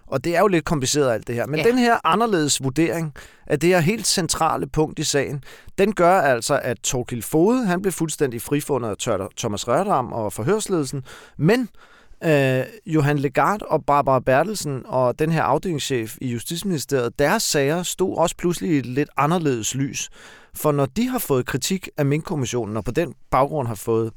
[0.07, 1.47] Og det er jo lidt kompliceret alt det her.
[1.47, 1.67] Men ja.
[1.67, 3.15] den her anderledes vurdering
[3.47, 5.45] af det her helt centrale punkt i sagen,
[5.79, 11.05] den gør altså, at Torkild Fode, han blev fuldstændig frifundet af Thomas Rørdam og forhørsledelsen,
[11.37, 11.69] men
[12.25, 18.17] øh, Johan Legard og Barbara Bertelsen og den her afdelingschef i Justitsministeriet, deres sager stod
[18.17, 20.11] også pludselig i et lidt anderledes lys.
[20.55, 24.13] For når de har fået kritik af Mink-kommissionen, og på den baggrund har fået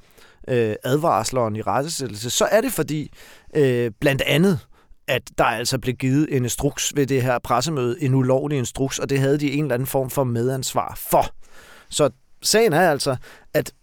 [0.47, 3.11] øh, advarsleren i rettesættelse, så er det fordi
[3.55, 4.59] øh, blandt andet
[5.07, 9.09] at der altså blev givet en instruks ved det her pressemøde, en ulovlig instruks, og
[9.09, 11.25] det havde de en eller anden form for medansvar for.
[11.89, 12.09] Så
[12.41, 13.15] sagen er altså,
[13.53, 13.73] at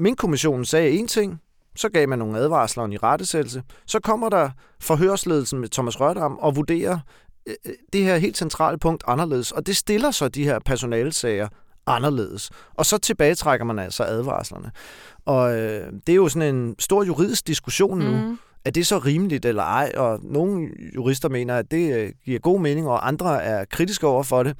[0.00, 1.40] Mink-kommissionen sagde en ting,
[1.78, 6.56] så gav man nogle advarsler i rettesættelse, så kommer der forhørsledelsen med Thomas Rørdam og
[6.56, 6.98] vurderer
[7.46, 11.48] øh, øh, det her helt centrale punkt anderledes, og det stiller så de her personalsager
[11.86, 12.50] anderledes.
[12.74, 14.70] Og så tilbagetrækker man altså advarslerne.
[15.24, 18.98] Og øh, det er jo sådan en stor juridisk diskussion nu, mm er det så
[18.98, 19.92] rimeligt eller ej?
[19.96, 24.22] Og nogle jurister mener, at det øh, giver god mening, og andre er kritiske over
[24.22, 24.56] for det.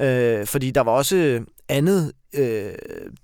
[0.00, 2.72] Øh, fordi der var også andet, øh,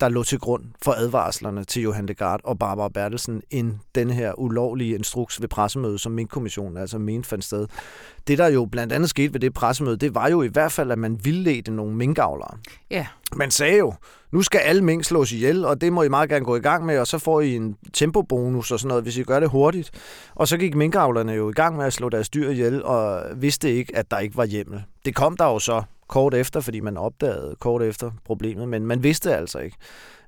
[0.01, 4.11] der lå til grund for advarslerne til Johan de Gard og Barbara Bertelsen, end den
[4.11, 7.67] her ulovlige instruks ved pressemødet, som Mink-kommissionen altså mente fandt sted.
[8.27, 10.91] Det, der jo blandt andet skete ved det pressemøde, det var jo i hvert fald,
[10.91, 12.59] at man vildledte nogle minkavlere.
[12.91, 13.07] Ja.
[13.37, 13.95] Man sagde jo,
[14.33, 16.87] nu skal alle mink slås ihjel, og det må I meget gerne gå i gang
[16.87, 19.91] med, og så får I en tempobonus og sådan noget, hvis I gør det hurtigt.
[20.35, 23.75] Og så gik minkavlerne jo i gang med at slå deres dyr ihjel, og vidste
[23.75, 24.83] ikke, at der ikke var hjemmel.
[25.05, 29.03] Det kom der jo så kort efter, fordi man opdagede kort efter problemet, men man
[29.03, 29.77] vidste altså ikke,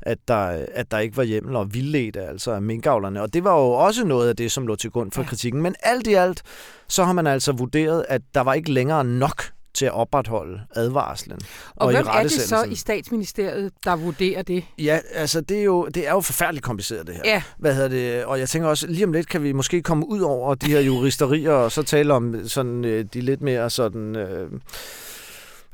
[0.02, 3.22] at der, at der ikke var hjemmel og vildledte altså af minkavlerne.
[3.22, 5.62] Og det var jo også noget af det, som lå til grund for kritikken.
[5.62, 6.42] Men alt i alt,
[6.88, 9.42] så har man altså vurderet, at der var ikke længere nok
[9.74, 11.38] til at opretholde advarslen.
[11.76, 14.64] Og, og hvem er det så i statsministeriet, der vurderer det?
[14.78, 17.22] Ja, altså det er jo, det er jo forfærdeligt kompliceret det her.
[17.24, 17.42] Ja.
[17.58, 18.24] Hvad hedder det?
[18.24, 20.80] Og jeg tænker også, lige om lidt kan vi måske komme ud over de her
[20.80, 24.16] juristerier, og så tale om sådan, øh, de lidt mere sådan...
[24.16, 24.50] Øh,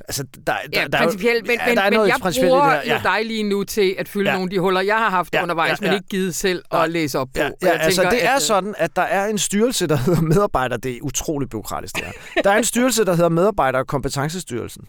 [0.01, 2.87] altså, der, der, ja, der, principielt, men, ja, der er men noget jeg bruger det
[2.87, 3.01] ja.
[3.05, 4.37] dig lige nu til at fylde ja.
[4.37, 6.85] nogle af de huller, jeg har haft ja, undervejs, ja, men ikke givet selv ja.
[6.85, 7.41] at læse op på.
[7.41, 9.97] Ja, ja, altså tænker, det er at, øh, sådan, at der er en styrelse, der
[9.97, 12.43] hedder medarbejder, det er utroligt byråkratisk det her.
[12.45, 14.85] Der er en styrelse, der hedder medarbejder- og kompetencestyrelsen.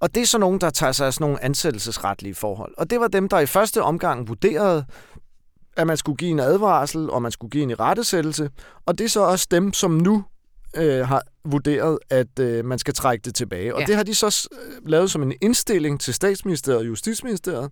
[0.00, 2.74] Og det er så nogen, der tager sig af sådan nogle ansættelsesretlige forhold.
[2.78, 4.84] Og det var dem, der i første omgang vurderede,
[5.76, 8.50] at man skulle give en advarsel, og man skulle give en i rettesættelse.
[8.86, 10.24] Og det er så også dem, som nu
[10.76, 13.74] øh, har vurderet, at øh, man skal trække det tilbage.
[13.74, 13.86] Og ja.
[13.86, 17.70] det har de så øh, lavet som en indstilling til statsministeriet og justitsministeriet.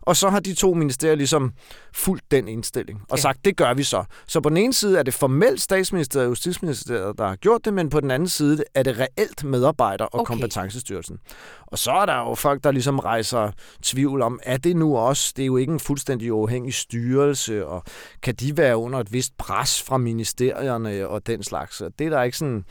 [0.00, 1.52] Og så har de to ministerier ligesom
[1.94, 3.22] fulgt den indstilling og ja.
[3.22, 4.04] sagt, det gør vi så.
[4.26, 7.74] Så på den ene side er det formelt statsministeriet og justitsministeriet, der har gjort det,
[7.74, 10.30] men på den anden side er det reelt medarbejder og okay.
[10.30, 11.18] kompetencestyrelsen.
[11.66, 13.50] Og så er der jo folk, der ligesom rejser
[13.82, 17.82] tvivl om, er det nu også, det er jo ikke en fuldstændig uafhængig styrelse, og
[18.22, 21.82] kan de være under et vist pres fra ministerierne og den slags.
[21.98, 22.64] Det er der ikke sådan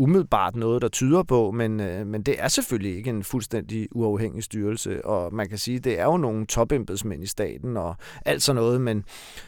[0.00, 4.42] umiddelbart noget, der tyder på, men, øh, men det er selvfølgelig ikke en fuldstændig uafhængig
[4.42, 8.62] styrelse, og man kan sige, det er jo nogle topembedsmænd i staten og alt sådan
[8.62, 9.04] noget, men,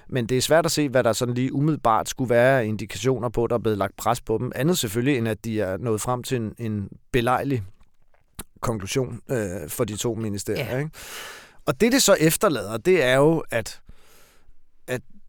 [0.09, 3.47] men det er svært at se, hvad der sådan lige umiddelbart skulle være indikationer på,
[3.47, 4.53] der er blevet lagt pres på dem.
[4.55, 7.63] Andet selvfølgelig, end at de er nået frem til en, en belejlig
[8.61, 10.65] konklusion øh, for de to ministerier.
[10.65, 10.79] Ja.
[10.79, 10.91] Ikke?
[11.67, 13.82] Og det, det så efterlader, det er jo, at, at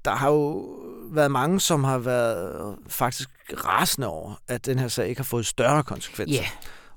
[0.06, 0.76] der har jo
[1.12, 3.30] været mange, som har været faktisk
[3.66, 6.42] rasende over, at den her sag ikke har fået større konsekvenser.
[6.42, 6.50] Yeah.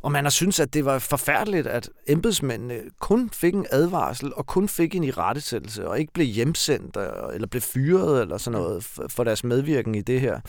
[0.02, 4.46] Og man har syntes, at det var forfærdeligt, at embedsmændene kun fik en advarsel og
[4.46, 6.96] kun fik en irettesættelse, og ikke blev hjemsendt
[7.34, 10.40] eller blev fyret eller sådan noget for deres medvirken i det her.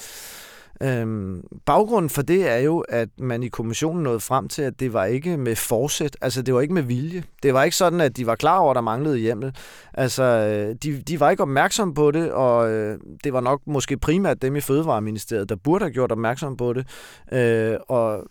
[0.83, 4.93] Øhm, baggrunden for det er jo, at man i kommissionen nåede frem til, at det
[4.93, 7.23] var ikke med forsæt, altså det var ikke med vilje.
[7.43, 9.55] Det var ikke sådan, at de var klar over, at der manglede hjemmel.
[9.93, 13.97] Altså, øh, de, de var ikke opmærksomme på det, og øh, det var nok måske
[13.97, 16.87] primært dem i Fødevareministeriet, der burde have gjort opmærksom på det.
[17.31, 18.23] Øh, og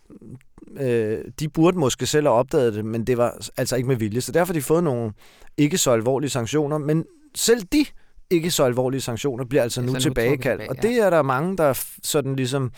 [0.80, 4.20] øh, de burde måske selv have opdaget det, men det var altså ikke med vilje.
[4.20, 5.12] Så derfor har de fået nogle
[5.56, 7.04] ikke så alvorlige sanktioner, men
[7.35, 7.87] selv de
[8.30, 10.42] ikke så alvorlige sanktioner bliver altså nu, tilbagekaldt.
[10.42, 10.68] Tilbage, ja.
[10.68, 12.72] Og det er der mange, der sådan ligesom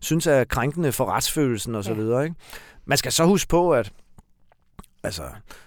[0.00, 1.96] synes er krænkende for retsfølelsen og så ja.
[1.96, 2.24] videre.
[2.24, 2.36] Ikke?
[2.86, 3.92] Man skal så huske på, at
[5.06, 5.22] altså,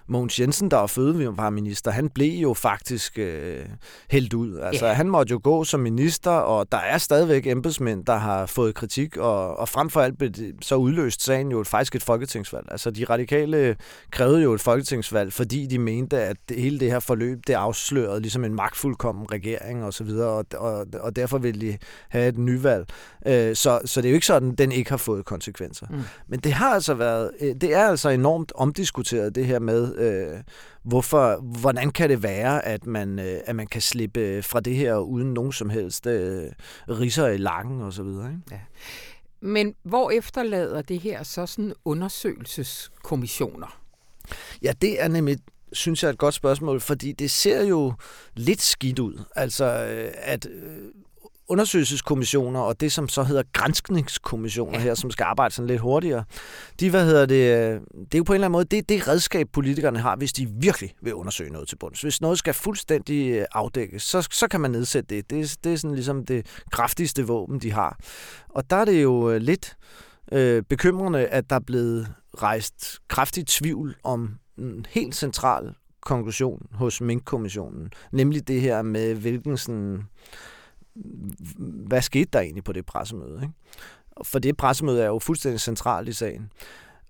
[0.08, 3.66] Mogens Jensen, der var fødevareminister, han blev jo faktisk øh,
[4.12, 4.60] hældt ud.
[4.60, 4.96] Altså, yeah.
[4.96, 9.18] han måtte jo gå som minister, og der er stadigvæk embedsmænd, der har fået kritik,
[9.18, 12.68] og, og frem for alt blev så udløst sagen jo faktisk et folketingsvalg.
[12.72, 13.76] Altså, de radikale
[14.12, 18.22] krævede jo et folketingsvalg, fordi de mente, at det, hele det her forløb, det afslørede
[18.22, 21.78] ligesom en magtfuldkommen regering og så videre, og, og, og derfor ville de
[22.10, 22.86] have et nyvalg.
[23.26, 25.88] Øh, så, så det er jo ikke sådan, den ikke har fået konsekvenser.
[25.90, 26.02] Mm.
[26.28, 30.44] Men det har altså været, øh, det er altså enormt omdiskuteret, det her med, Øh,
[30.84, 34.98] hvorfor, hvordan kan det være, at man, øh, at man kan slippe fra det her
[34.98, 36.52] uden nogen som helst øh,
[36.90, 38.42] riser i langen og så videre, ikke?
[38.52, 38.60] Ja.
[39.42, 43.82] Men hvor efterlader det her så sådan undersøgelseskommissioner?
[44.62, 45.38] Ja, det er nemlig
[45.74, 47.94] synes jeg er et godt spørgsmål, fordi det ser jo
[48.36, 49.24] lidt skidt ud.
[49.36, 50.84] Altså, øh, at øh,
[51.50, 54.84] undersøgelseskommissioner og det, som så hedder grænskningskommissioner ja.
[54.84, 56.24] her, som skal arbejde sådan lidt hurtigere,
[56.80, 59.08] de, hvad hedder det, øh, det er jo på en eller anden måde, det det
[59.08, 62.02] redskab, politikerne har, hvis de virkelig vil undersøge noget til bunds.
[62.02, 65.30] Hvis noget skal fuldstændig øh, afdækkes, så, så kan man nedsætte det.
[65.30, 68.00] Det, det er sådan ligesom det kraftigste våben, de har.
[68.50, 69.78] Og der er det jo øh, lidt
[70.32, 72.08] øh, bekymrende, at der er blevet
[72.42, 79.58] rejst kraftig tvivl om en helt central konklusion hos Mink-kommissionen, nemlig det her med, hvilken
[79.58, 80.04] sådan,
[81.88, 83.40] hvad skete der egentlig på det pressemøde?
[83.42, 83.54] Ikke?
[84.24, 86.52] For det pressemøde er jo fuldstændig centralt i sagen.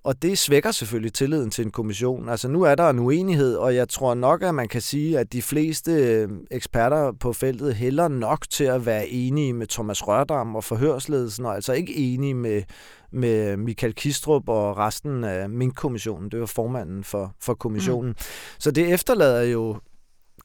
[0.03, 2.29] Og det svækker selvfølgelig tilliden til en kommission.
[2.29, 5.33] Altså nu er der en uenighed, og jeg tror nok, at man kan sige, at
[5.33, 10.55] de fleste øh, eksperter på feltet hælder nok til at være enige med Thomas Rørdam
[10.55, 12.63] og forhørsledelsen, og altså ikke enige med,
[13.11, 16.31] med Michael Kistrup og resten af Mink-kommissionen.
[16.31, 18.09] Det var formanden for, for kommissionen.
[18.09, 18.15] Mm.
[18.59, 19.77] Så det efterlader jo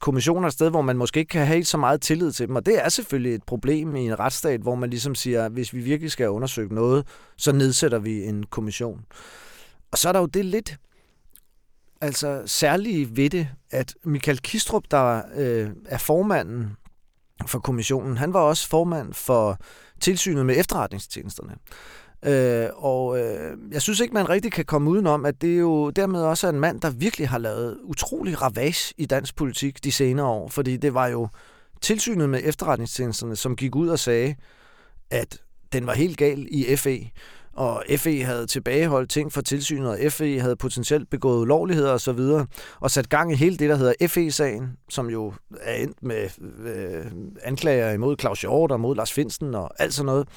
[0.05, 2.57] kommissioner et sted, hvor man måske ikke kan have så meget tillid til dem.
[2.57, 5.75] Og det er selvfølgelig et problem i en retsstat, hvor man ligesom siger, at hvis
[5.75, 9.05] vi virkelig skal undersøge noget, så nedsætter vi en kommission.
[9.93, 10.77] Og så er der jo det lidt
[12.01, 16.77] altså særlige ved det, at Michael Kistrup, der øh, er formanden
[17.47, 19.59] for kommissionen, han var også formand for
[20.01, 21.55] tilsynet med efterretningstjenesterne.
[22.26, 26.22] Øh, og øh, jeg synes ikke, man rigtig kan komme udenom, at det jo dermed
[26.22, 30.26] også er en mand, der virkelig har lavet utrolig ravage i dansk politik de senere
[30.26, 30.48] år.
[30.48, 31.28] Fordi det var jo
[31.80, 34.34] tilsynet med efterretningstjenesterne, som gik ud og sagde,
[35.10, 35.38] at
[35.72, 37.10] den var helt gal i FE.
[37.52, 42.46] Og FE havde tilbageholdt ting for tilsynet, og FE havde potentielt begået ulovligheder osv., og,
[42.80, 46.28] og sat gang i hele det, der hedder FE-sagen, som jo er endt med
[46.64, 47.04] øh,
[47.42, 50.28] anklager imod Claus Hjort og mod Lars Finsten og alt sådan noget.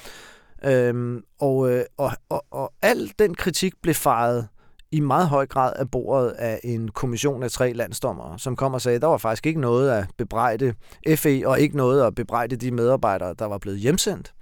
[0.64, 4.48] Øhm, og, øh, og, og, og al den kritik blev faret
[4.90, 8.80] i meget høj grad af bordet af en kommission af tre landsdommere, som kom og
[8.80, 10.74] sagde, at der var faktisk ikke noget at bebrejde
[11.16, 14.32] FE, og ikke noget at bebrejde de medarbejdere, der var blevet hjemsendt.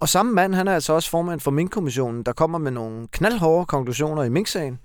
[0.00, 3.66] Og samme mand, han er altså også formand for Mink-kommissionen, der kommer med nogle knaldhårde
[3.66, 4.78] konklusioner i Mink-sagen,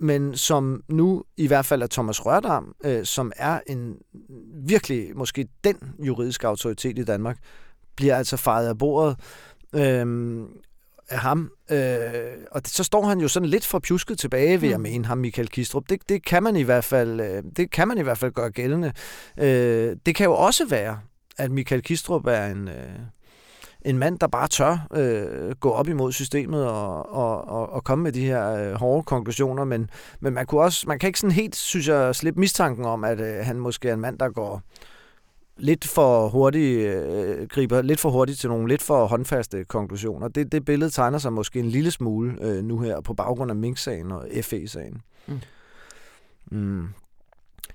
[0.00, 3.94] men som nu i hvert fald er Thomas Rørdam, øh, som er en
[4.66, 7.38] virkelig måske den juridiske autoritet i Danmark,
[7.96, 9.16] bliver altså fejret af bordet
[9.72, 10.46] øhm,
[11.08, 11.50] af ham.
[11.70, 12.10] Øh,
[12.50, 14.82] og så står han jo sådan lidt for pjusket tilbage, vil jeg mm.
[14.82, 15.84] mene, ham Michael Kistrup.
[15.88, 18.50] Det, det, kan man i hvert fald, øh, det kan man i hvert fald gøre
[18.50, 18.92] gældende.
[19.38, 21.00] Øh, det kan jo også være,
[21.38, 22.68] at Michael Kistrup er en...
[22.68, 22.98] Øh,
[23.82, 28.02] en mand, der bare tør øh, gå op imod systemet og, og, og, og komme
[28.02, 31.34] med de her øh, hårde konklusioner, men, men man, kunne også, man kan ikke sådan
[31.34, 34.62] helt, synes jeg, slippe mistanken om, at øh, han måske er en mand, der går
[35.58, 40.28] lidt for hurtigt, øh, griber lidt for hurtigt til nogle lidt for håndfaste konklusioner.
[40.28, 43.56] Det, det billede tegner sig måske en lille smule øh, nu her på baggrund af
[43.56, 45.02] Mink-sagen og FE-sagen.
[45.26, 45.40] Mm.
[46.50, 46.88] Mm.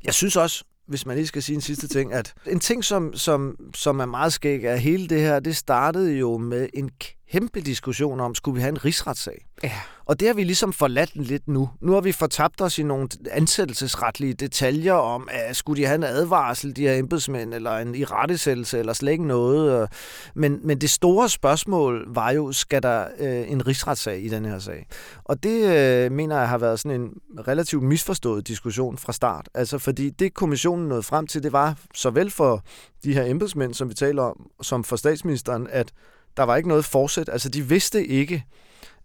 [0.04, 3.13] Jeg synes også, hvis man lige skal sige en sidste ting, at en ting, som,
[3.13, 6.89] som, som er meget skæg, er hele det her, det startede jo med en
[7.34, 9.46] kæmpe diskussion om, skulle vi have en rigsretssag?
[9.63, 9.72] Ja.
[10.06, 11.69] Og det har vi ligesom forladt lidt nu.
[11.82, 16.04] Nu har vi fortabt os i nogle ansættelsesretlige detaljer om, at skulle de have en
[16.04, 19.89] advarsel, de her embedsmænd, eller en irettesættelse, eller slet ikke noget.
[20.36, 24.60] Men, men det store spørgsmål var jo, skal der øh, en rigsretssag i den her
[24.60, 24.88] sag?
[25.24, 27.10] Og det øh, mener jeg har været sådan en
[27.48, 29.50] relativt misforstået diskussion fra start.
[29.54, 32.63] Altså fordi det kommissionen nåede frem til, det var såvel for
[33.04, 35.93] de her embedsmænd, som vi taler om, som for statsministeren, at
[36.38, 37.30] der var ikke noget forsæt.
[37.32, 38.46] Altså, de vidste ikke,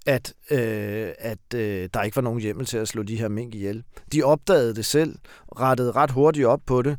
[0.07, 3.55] at, øh, at øh, der ikke var nogen hjemmel til at slå de her mink
[3.55, 3.83] ihjel.
[4.13, 5.15] De opdagede det selv,
[5.61, 6.99] rettede ret hurtigt op på det.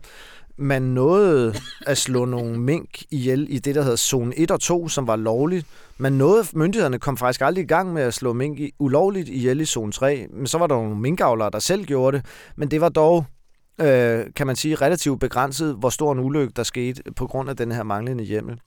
[0.58, 1.54] Man nåede
[1.86, 5.16] at slå nogle mink ihjel i det, der hedder zone 1 og 2, som var
[5.16, 5.68] lovligt.
[5.98, 9.62] Man nåede, myndighederne kom faktisk aldrig i gang med at slå mink i, ulovligt ihjel
[9.62, 10.28] i zone 3.
[10.34, 12.26] Men så var der nogle minkavlere, der selv gjorde det.
[12.56, 13.26] Men det var dog
[13.82, 17.58] øh, kan man sige, relativt begrænset, hvor stor en ulykke der skete på grund af
[17.58, 18.60] den her manglende hjemmel.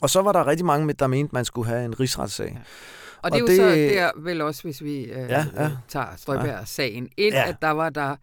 [0.00, 2.52] Og så var der rigtig mange, der mente, man skulle have en rigsretssag.
[2.54, 2.60] Ja.
[3.22, 5.70] Og det er og jo det, så der vel også, hvis vi øh, ja, ja,
[5.88, 7.48] tager Støjberg-sagen ind, ja.
[7.48, 8.16] at der var der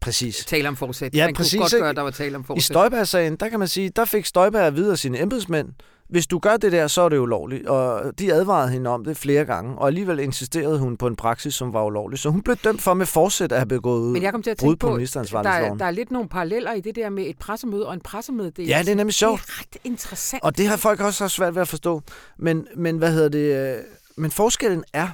[0.00, 0.44] Præcis.
[0.44, 1.14] tale om forsæt.
[1.14, 2.62] Ja, man præcis, kunne godt gøre, at der var tale om forsæt.
[2.62, 5.68] I Støjberg-sagen, der kan man sige, der fik Støjberg at vide af sine embedsmænd,
[6.10, 7.66] hvis du gør det der, så er det ulovligt.
[7.66, 11.54] Og de advarede hende om det flere gange, og alligevel insisterede hun på en praksis,
[11.54, 12.18] som var ulovlig.
[12.18, 14.56] Så hun blev dømt for med forsæt at have begået Men jeg kom til at
[14.58, 17.38] tænke på, på der, er, der er lidt nogle paralleller i det der med et
[17.38, 18.76] pressemøde og en pressemeddelelse.
[18.76, 19.40] Ja, det er nemlig sjovt.
[19.40, 20.44] Det er ret interessant.
[20.44, 22.02] Og det har folk også svært ved at forstå.
[22.38, 23.76] Men, men hvad hedder det?
[23.76, 23.84] Øh,
[24.16, 25.08] men forskellen er,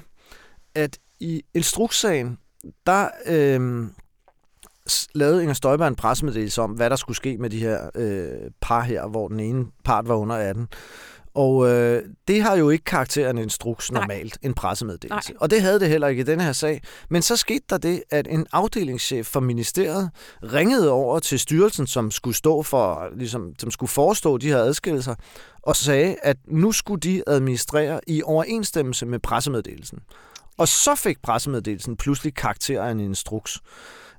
[0.74, 2.38] at i instrukssagen,
[2.86, 3.86] der, øh,
[5.14, 8.80] lavede Inger Støjberg en pressemeddelelse om, hvad der skulle ske med de her øh, par
[8.80, 10.68] her, hvor den ene part var under 18.
[11.36, 14.48] Og øh, det har jo ikke karakter af en instruks normalt, Nej.
[14.48, 15.32] en pressemeddelelse.
[15.32, 15.38] Nej.
[15.40, 16.82] Og det havde det heller ikke i den her sag.
[17.10, 20.10] Men så skete der det, at en afdelingschef for ministeriet
[20.42, 25.14] ringede over til styrelsen, som skulle stå for, ligesom, som skulle forestå de her adskillelser,
[25.62, 29.98] og sagde, at nu skulle de administrere i overensstemmelse med pressemeddelelsen.
[30.58, 33.60] Og så fik pressemeddelelsen pludselig karakter af en instruks.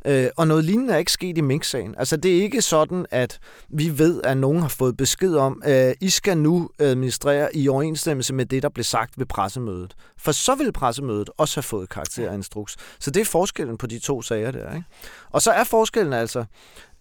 [0.05, 1.95] Øh, og noget lignende er ikke sket i Mink-sagen.
[1.97, 5.95] Altså, det er ikke sådan, at vi ved, at nogen har fået besked om, at
[6.01, 9.95] I skal nu administrere i overensstemmelse med det, der blev sagt ved pressemødet.
[10.17, 12.75] For så vil pressemødet også have fået karakter af instruks.
[12.99, 14.75] Så det er forskellen på de to sager der.
[14.75, 14.87] Ikke?
[15.31, 16.45] Og så er forskellen altså,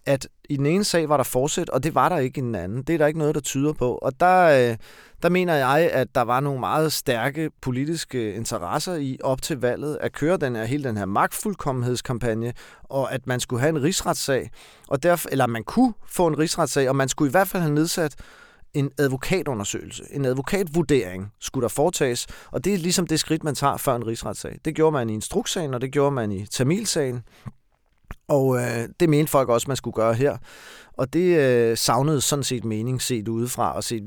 [0.06, 2.54] at i den ene sag var der forsæt, og det var der ikke i den
[2.54, 2.82] anden.
[2.82, 3.94] Det er der ikke noget, der tyder på.
[3.94, 4.76] Og der, øh,
[5.22, 9.98] der mener jeg, at der var nogle meget stærke politiske interesser i op til valget
[10.00, 12.52] at køre den her, hele den her magtfuldkommenhedskampagne,
[12.83, 14.50] og at man skulle have en rigsretssag,
[14.88, 17.74] og derfor, eller man kunne få en rigsretssag, og man skulle i hvert fald have
[17.74, 18.14] nedsat
[18.74, 23.76] en advokatundersøgelse, en advokatvurdering skulle der foretages, og det er ligesom det skridt, man tager
[23.76, 24.59] før en rigsretssag.
[24.64, 27.22] Det gjorde man i instrukssagen, og det gjorde man i Tamilsagen,
[28.28, 30.36] og øh, det mente folk også, man skulle gøre her.
[30.92, 34.02] Og det øh, savnede sådan set mening set udefra og set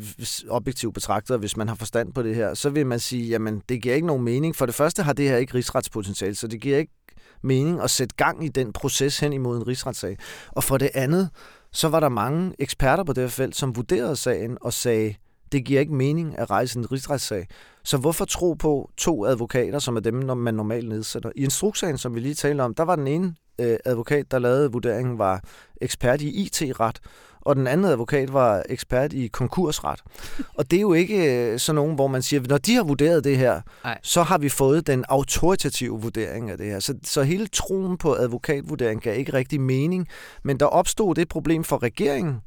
[0.49, 3.81] objektivt betragtet, hvis man har forstand på det her, så vil man sige, jamen det
[3.81, 4.55] giver ikke nogen mening.
[4.55, 6.93] For det første har det her ikke rigsretspotentiale, så det giver ikke
[7.41, 10.17] mening at sætte gang i den proces hen imod en rigsretssag.
[10.51, 11.29] Og for det andet,
[11.71, 15.15] så var der mange eksperter på det her felt, som vurderede sagen og sagde,
[15.51, 17.47] det giver ikke mening at rejse en rigsretssag.
[17.83, 21.31] Så hvorfor tro på to advokater, som er dem, når man normalt nedsætter?
[21.35, 24.71] I instrukssagen, som vi lige talte om, der var den ene øh, advokat, der lavede
[24.71, 25.43] vurderingen, var
[25.81, 26.99] ekspert i IT-ret,
[27.41, 29.99] og den anden advokat var ekspert i konkursret.
[30.57, 33.23] Og det er jo ikke øh, sådan nogen, hvor man siger, når de har vurderet
[33.23, 33.97] det her, Ej.
[34.03, 36.79] så har vi fået den autoritative vurdering af det her.
[36.79, 40.07] Så, så hele troen på advokatvurdering gav ikke rigtig mening,
[40.43, 42.41] men der opstod det problem for regeringen,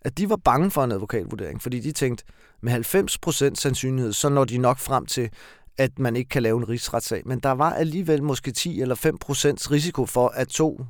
[0.00, 2.24] at de var bange for en advokatvurdering, fordi de tænkte,
[2.60, 2.72] med
[3.52, 5.30] 90% sandsynlighed, så når de nok frem til,
[5.78, 7.22] at man ikke kan lave en rigsretssag.
[7.26, 10.80] Men der var alligevel måske 10 eller 5 procents risiko for, at to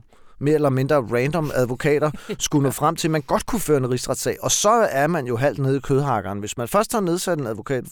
[0.41, 3.91] mere eller mindre random advokater skulle nå frem til, at man godt kunne føre en
[3.91, 4.37] rigsretssag.
[4.43, 6.39] Og så er man jo halvt nede i kødhakkeren.
[6.39, 7.85] Hvis man først har nedsat en advokat,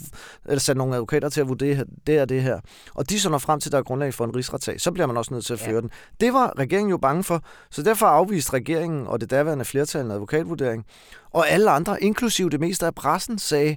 [0.44, 2.60] eller sat nogle advokater til at vurdere det og det her,
[2.94, 5.06] og de så når frem til, at der er grundlag for en rigsretssag, så bliver
[5.06, 5.80] man også nødt til at føre ja.
[5.80, 5.90] den.
[6.20, 10.10] Det var regeringen jo bange for, så derfor afviste regeringen og det daværende flertal en
[10.10, 10.84] advokatvurdering.
[11.30, 13.76] Og alle andre, inklusive det meste af pressen, sagde,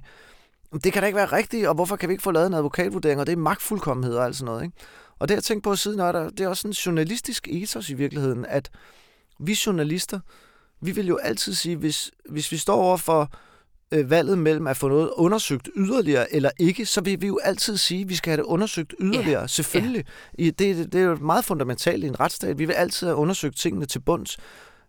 [0.72, 3.20] det kan da ikke være rigtigt, og hvorfor kan vi ikke få lavet en advokatvurdering,
[3.20, 4.62] og det er magtfuldkommenhed og alt sådan noget.
[4.62, 4.76] Ikke?
[5.18, 7.94] Og det jeg tænkt på siden, er der, det er også en journalistisk ethos i
[7.94, 8.70] virkeligheden, at
[9.38, 10.20] vi journalister,
[10.80, 13.32] vi vil jo altid sige, hvis, hvis vi står over for
[13.92, 17.76] øh, valget mellem at få noget undersøgt yderligere eller ikke, så vil vi jo altid
[17.76, 19.46] sige, at vi skal have det undersøgt yderligere, ja.
[19.46, 20.04] selvfølgelig.
[20.38, 20.44] Ja.
[20.44, 22.58] Det, det er jo meget fundamentalt i en retsstat.
[22.58, 24.38] Vi vil altid have undersøgt tingene til bunds.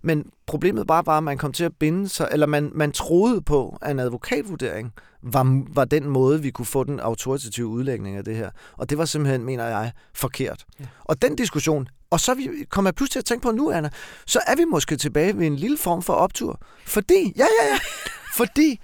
[0.03, 3.41] Men problemet var bare, at man kom til at binde sig, eller man, man troede
[3.41, 8.23] på, at en advokatvurdering var, var den måde, vi kunne få den autoritative udlægning af
[8.23, 8.49] det her.
[8.77, 10.65] Og det var simpelthen, mener jeg, forkert.
[10.79, 10.85] Ja.
[10.99, 13.89] Og den diskussion, og så vi, kommer jeg pludselig til at tænke på nu, Anna,
[14.25, 16.59] så er vi måske tilbage ved en lille form for optur.
[16.85, 17.79] Fordi, ja, ja, ja,
[18.39, 18.79] fordi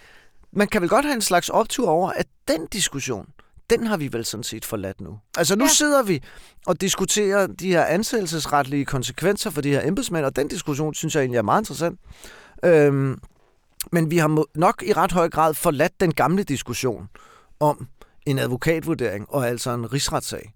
[0.51, 3.27] man kan vel godt have en slags optur over, at den diskussion,
[3.69, 5.19] den har vi vel sådan set forladt nu.
[5.37, 5.69] Altså nu ja.
[5.69, 6.23] sidder vi
[6.65, 11.21] og diskuterer de her ansættelsesretlige konsekvenser for de her embedsmænd, og den diskussion synes jeg
[11.21, 11.99] egentlig er meget interessant.
[12.65, 13.19] Øhm,
[13.91, 17.09] men vi har nok i ret høj grad forladt den gamle diskussion
[17.59, 17.87] om
[18.25, 20.53] en advokatvurdering og altså en rigsretssag,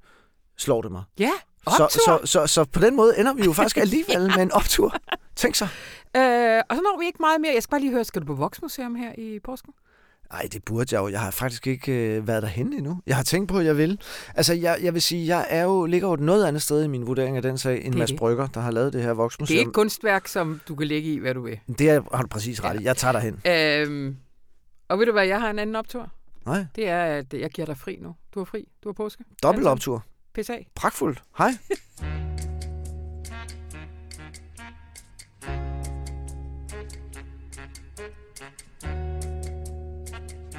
[0.57, 1.03] slår det mig.
[1.19, 1.31] Ja,
[1.65, 1.87] optur.
[1.87, 4.95] Så, så, så, så på den måde ender vi jo faktisk alligevel med en optur.
[5.35, 5.67] Tænk så.
[6.15, 7.53] Øh, og så når vi ikke meget mere.
[7.53, 9.73] Jeg skal bare lige høre, skal du på Voksmuseum her i påsken?
[10.31, 11.07] Nej, det burde jeg jo.
[11.07, 13.01] Jeg har faktisk ikke øh, været derhen endnu.
[13.07, 13.99] Jeg har tænkt på, at jeg vil.
[14.35, 17.07] Altså, jeg, jeg vil sige, jeg er jo, ligger jo noget andet sted i min
[17.07, 19.57] vurdering af den sag, end Mads Brygger, der har lavet det her voksmuseum.
[19.57, 21.59] Det er et kunstværk, som du kan lægge i, hvad du vil.
[21.77, 22.83] Det er, har du præcis ret i.
[22.83, 23.41] Jeg tager dig hen.
[23.47, 24.17] Øhm,
[24.89, 26.11] og ved du hvad, jeg har en anden optur.
[26.45, 26.65] Nej.
[26.75, 28.15] Det er, at jeg giver dig fri nu.
[28.33, 28.67] Du har fri.
[28.83, 29.23] Du har påske.
[29.43, 30.05] Dobbelt optur.
[30.33, 30.57] PSA.
[30.75, 31.23] Pragtfuldt.
[31.37, 31.51] Hej.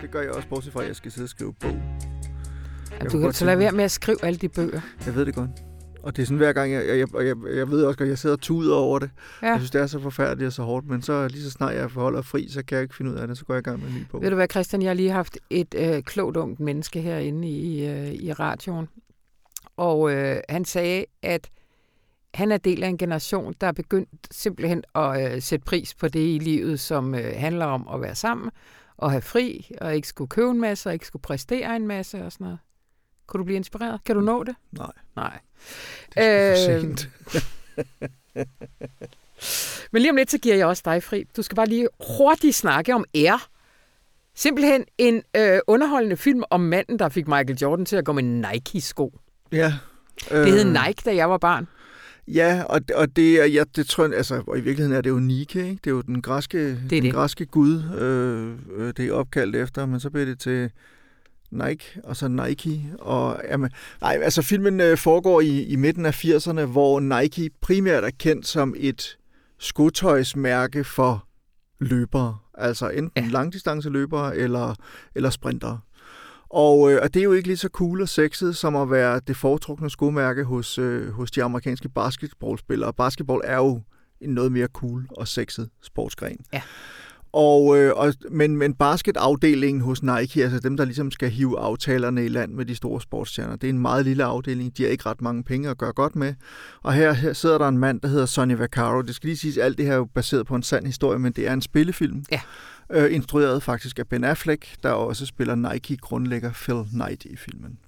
[0.02, 1.80] Det gør jeg også, bortset fra, at jeg skal sidde og skrive bog.
[3.00, 4.80] Ja, du kan så lade være med at skrive alle de bøger.
[5.06, 5.50] Jeg ved det godt.
[6.02, 8.36] Og det er sådan hver gang, jeg, jeg, jeg, jeg ved også at jeg sidder
[8.36, 9.10] og tuder over det.
[9.42, 9.46] Ja.
[9.46, 11.90] Jeg synes, det er så forfærdeligt og så hårdt, men så lige så snart jeg
[11.90, 13.80] forholder fri, så kan jeg ikke finde ud af det, så går jeg i gang
[13.80, 14.22] med en ny bog.
[14.22, 17.86] Ved du hvad, Christian, jeg har lige haft et øh, klogt ungt menneske herinde i,
[17.86, 18.88] øh, i radioen,
[19.76, 21.50] og øh, han sagde, at
[22.34, 26.08] han er del af en generation, der er begyndt simpelthen at øh, sætte pris på
[26.08, 28.50] det i livet, som øh, handler om at være sammen,
[29.02, 32.24] og have fri, og ikke skulle købe en masse, og ikke skulle præstere en masse
[32.24, 32.58] og sådan noget.
[33.26, 34.00] Kunne du blive inspireret?
[34.04, 34.54] Kan du nå det?
[34.72, 34.92] Nej.
[35.16, 35.38] Nej.
[36.14, 37.08] Det er for sent.
[39.92, 41.24] Men lige om lidt, så giver jeg også dig fri.
[41.36, 41.88] Du skal bare lige
[42.18, 43.48] hurtigt snakke om Air.
[44.34, 48.22] Simpelthen en øh, underholdende film om manden, der fik Michael Jordan til at gå med
[48.22, 49.18] Nike-sko.
[49.52, 49.72] Ja.
[50.30, 50.38] Øh...
[50.38, 50.72] Det hed øh.
[50.72, 51.68] Nike, da jeg var barn.
[52.28, 55.10] Ja, og, og det, er, ja, det tror jeg, altså, og i virkeligheden er det
[55.10, 55.80] jo Nike, ikke?
[55.84, 57.12] Det er jo den græske, det den det.
[57.12, 60.70] græske gud, øh, øh, det er opkaldt efter, men så bliver det til
[61.50, 62.92] Nike, og så Nike.
[62.98, 63.70] Og, jamen,
[64.00, 68.46] nej, altså filmen øh, foregår i, i midten af 80'erne, hvor Nike primært er kendt
[68.46, 69.18] som et
[69.58, 71.26] skotøjsmærke for
[71.80, 72.38] løbere.
[72.54, 73.30] Altså enten ja.
[73.30, 74.74] langdistanceløbere eller,
[75.14, 75.80] eller sprintere.
[76.52, 79.20] Og, øh, og det er jo ikke lige så cool og sexet som at være
[79.26, 82.92] det foretrukne skomærke hos, øh, hos de amerikanske basketballspillere.
[82.92, 83.80] Basketball er jo
[84.20, 86.38] en noget mere cool og sexet sportsgren.
[86.52, 86.62] Ja.
[87.32, 92.24] Og, øh, og, men, men basketafdelingen hos Nike, altså dem, der ligesom skal hive aftalerne
[92.24, 94.76] i land med de store sportsstjerner, det er en meget lille afdeling.
[94.76, 96.34] De har ikke ret mange penge at gøre godt med.
[96.82, 99.02] Og her, her sidder der en mand, der hedder Sonny Vaccaro.
[99.02, 101.18] Det skal lige siges, at alt det her er jo baseret på en sand historie,
[101.18, 102.24] men det er en spillefilm.
[102.32, 102.40] Ja.
[102.90, 107.78] Øh, instrueret faktisk af Ben Affleck, der også spiller Nike-grundlægger Phil Knight i filmen.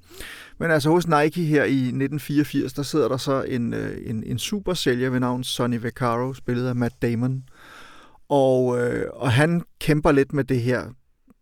[0.59, 4.38] Men altså hos Nike her i 1984, der sidder der så en, øh, en, en
[4.38, 7.42] supersælger ved navn Sonny Vaccaro, spillet af Matt Damon,
[8.29, 10.85] og, øh, og han kæmper lidt med det her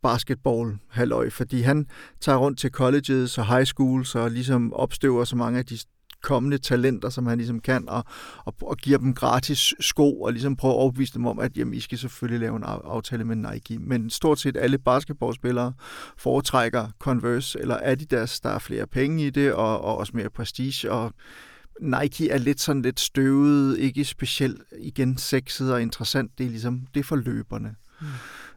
[0.02, 1.86] basketball halløj, fordi han
[2.20, 5.78] tager rundt til colleges og high schools og ligesom opstøver så mange af de
[6.22, 8.04] kommende talenter, som han ligesom kan, og,
[8.44, 11.74] og, og giver dem gratis sko, og ligesom prøver at overbevise dem om, at jamen,
[11.74, 13.78] I skal selvfølgelig lave en aftale med Nike.
[13.78, 15.72] Men stort set alle basketballspillere
[16.16, 20.92] foretrækker Converse eller Adidas, der er flere penge i det, og, og også mere prestige,
[20.92, 21.12] og
[21.80, 26.38] Nike er lidt sådan lidt støvet, ikke specielt igen sexet og interessant.
[26.38, 27.74] Det er ligesom, det er for løberne.
[28.00, 28.06] Mm.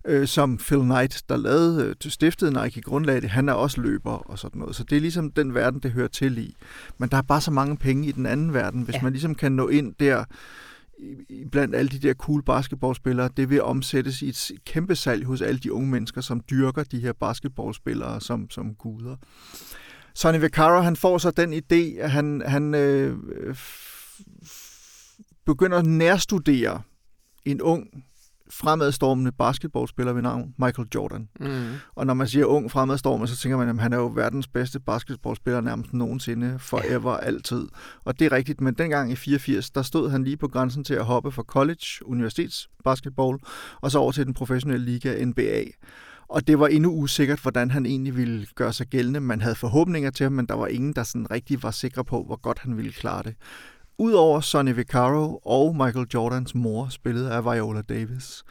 [0.07, 4.11] Øh, som Phil Knight, der lavede, øh, stiftede Nike grundlag det, han er også løber
[4.11, 4.76] og sådan noget.
[4.76, 6.55] Så det er ligesom den verden, det hører til i.
[6.97, 8.82] Men der er bare så mange penge i den anden verden.
[8.82, 9.01] Hvis ja.
[9.01, 10.24] man ligesom kan nå ind der,
[11.51, 15.59] blandt alle de der cool basketballspillere, det vil omsættes i et kæmpe salg hos alle
[15.59, 19.16] de unge mennesker, som dyrker de her basketballspillere som, som guder.
[20.16, 23.18] Sonny Vaccaro, han får så den idé, at han, han øh,
[25.45, 26.82] begynder at nærstudere
[27.45, 27.88] en ung
[28.49, 31.30] fremadstormende basketballspiller ved navn Michael Jordan.
[31.39, 31.74] Mm.
[31.95, 34.80] Og når man siger ung fremadstormende, så tænker man, at han er jo verdens bedste
[34.80, 37.18] basketballspiller nærmest nogensinde, forever, ja.
[37.18, 37.68] altid.
[38.05, 40.93] Og det er rigtigt, men dengang i 84, der stod han lige på grænsen til
[40.93, 43.38] at hoppe fra college, universitets basketball,
[43.82, 45.63] og så over til den professionelle liga NBA.
[46.28, 49.19] Og det var endnu usikkert, hvordan han egentlig ville gøre sig gældende.
[49.19, 52.23] Man havde forhåbninger til ham, men der var ingen, der sådan rigtig var sikre på,
[52.23, 53.36] hvor godt han ville klare det.
[53.97, 58.43] Udover Sonny Vaccaro og Michael Jordans mor, spillet af Viola Davis.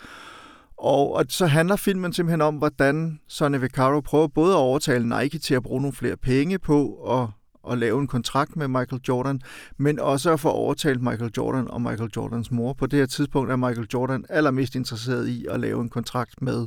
[0.79, 5.39] Og, og så handler filmen simpelthen om, hvordan Sonny Vaccaro prøver både at overtale Nike
[5.39, 7.29] til at bruge nogle flere penge på at
[7.71, 9.41] at lave en kontrakt med Michael Jordan,
[9.77, 12.73] men også at få overtalt Michael Jordan og Michael Jordans mor.
[12.73, 16.67] På det her tidspunkt er Michael Jordan allermest interesseret i at lave en kontrakt med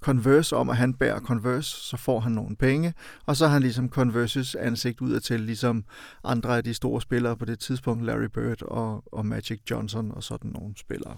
[0.00, 2.94] Converse om, at han bærer Converse, så får han nogle penge,
[3.26, 5.84] og så har han ligesom Converses ansigt ud til, ligesom
[6.24, 10.22] andre af de store spillere på det tidspunkt, Larry Bird og, og Magic Johnson og
[10.22, 11.16] sådan nogle spillere.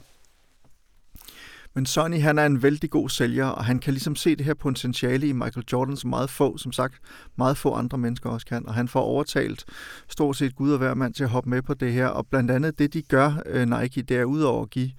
[1.75, 4.55] Men Sonny, han er en vældig god sælger, og han kan ligesom se det her
[4.55, 6.95] potentiale i Michael Jordan, som meget få, som sagt,
[7.37, 8.67] meget få andre mennesker også kan.
[8.69, 9.65] Og han får overtalt
[10.09, 12.07] stort set Gud og hver mand til at hoppe med på det her.
[12.07, 14.91] Og blandt andet det, de gør, øh, Nike, det er udover at give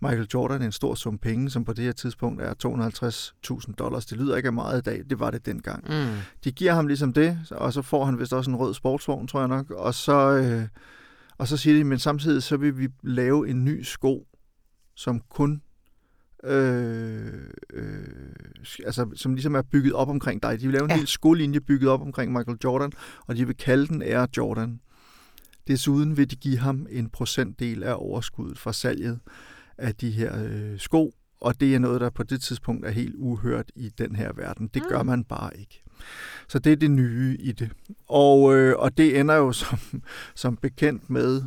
[0.00, 4.06] Michael Jordan en stor sum penge, som på det her tidspunkt er 250.000 dollars.
[4.06, 5.84] Det lyder ikke af meget i dag, det var det dengang.
[5.88, 6.16] Mm.
[6.44, 9.40] De giver ham ligesom det, og så får han vist også en rød sportsvogn, tror
[9.40, 9.70] jeg nok.
[9.70, 10.68] Og så, øh,
[11.38, 14.26] og så siger de, men samtidig så vil vi lave en ny sko,
[14.94, 15.62] som kun
[16.44, 17.32] øh,
[17.72, 18.08] øh,
[18.84, 20.60] altså, som ligesom er bygget op omkring dig.
[20.60, 20.96] De vil lave en ja.
[20.96, 22.92] hel skolinje bygget op omkring Michael Jordan,
[23.26, 24.80] og de vil kalde den Air Jordan.
[25.68, 29.18] Desuden vil de give ham en procentdel af overskuddet fra salget
[29.78, 33.14] af de her øh, sko, og det er noget, der på det tidspunkt er helt
[33.18, 34.70] uhørt i den her verden.
[34.74, 35.06] Det gør mm.
[35.06, 35.82] man bare ikke.
[36.48, 37.70] Så det er det nye i det.
[38.08, 39.78] Og, øh, og det ender jo som,
[40.34, 41.42] som bekendt med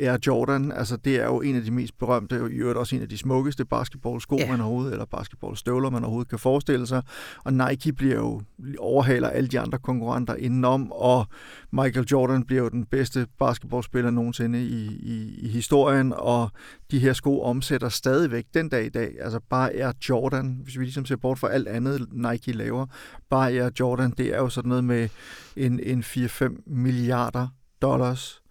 [0.00, 0.72] Air Jordan.
[0.72, 3.08] Altså det er jo en af de mest berømte, og i øvrigt også en af
[3.08, 4.50] de smukkeste basketballsko, ja.
[4.50, 7.02] man overhovedet, eller basketballstøvler, man overhovedet kan forestille sig.
[7.44, 8.42] Og Nike bliver jo
[8.78, 11.26] overhaler alle de andre konkurrenter indenom, og
[11.72, 16.50] Michael Jordan bliver jo den bedste basketballspiller nogensinde i, i, i historien, og
[16.90, 19.14] de her sko omsætter stadigvæk den dag i dag.
[19.20, 22.86] Altså bare Air Jordan, hvis vi ligesom ser bort fra alt andet Nike laver,
[23.30, 25.08] bare Air Jordan, det er jo sådan noget med
[25.56, 27.48] en, en 4-5 milliarder
[27.82, 28.42] dollars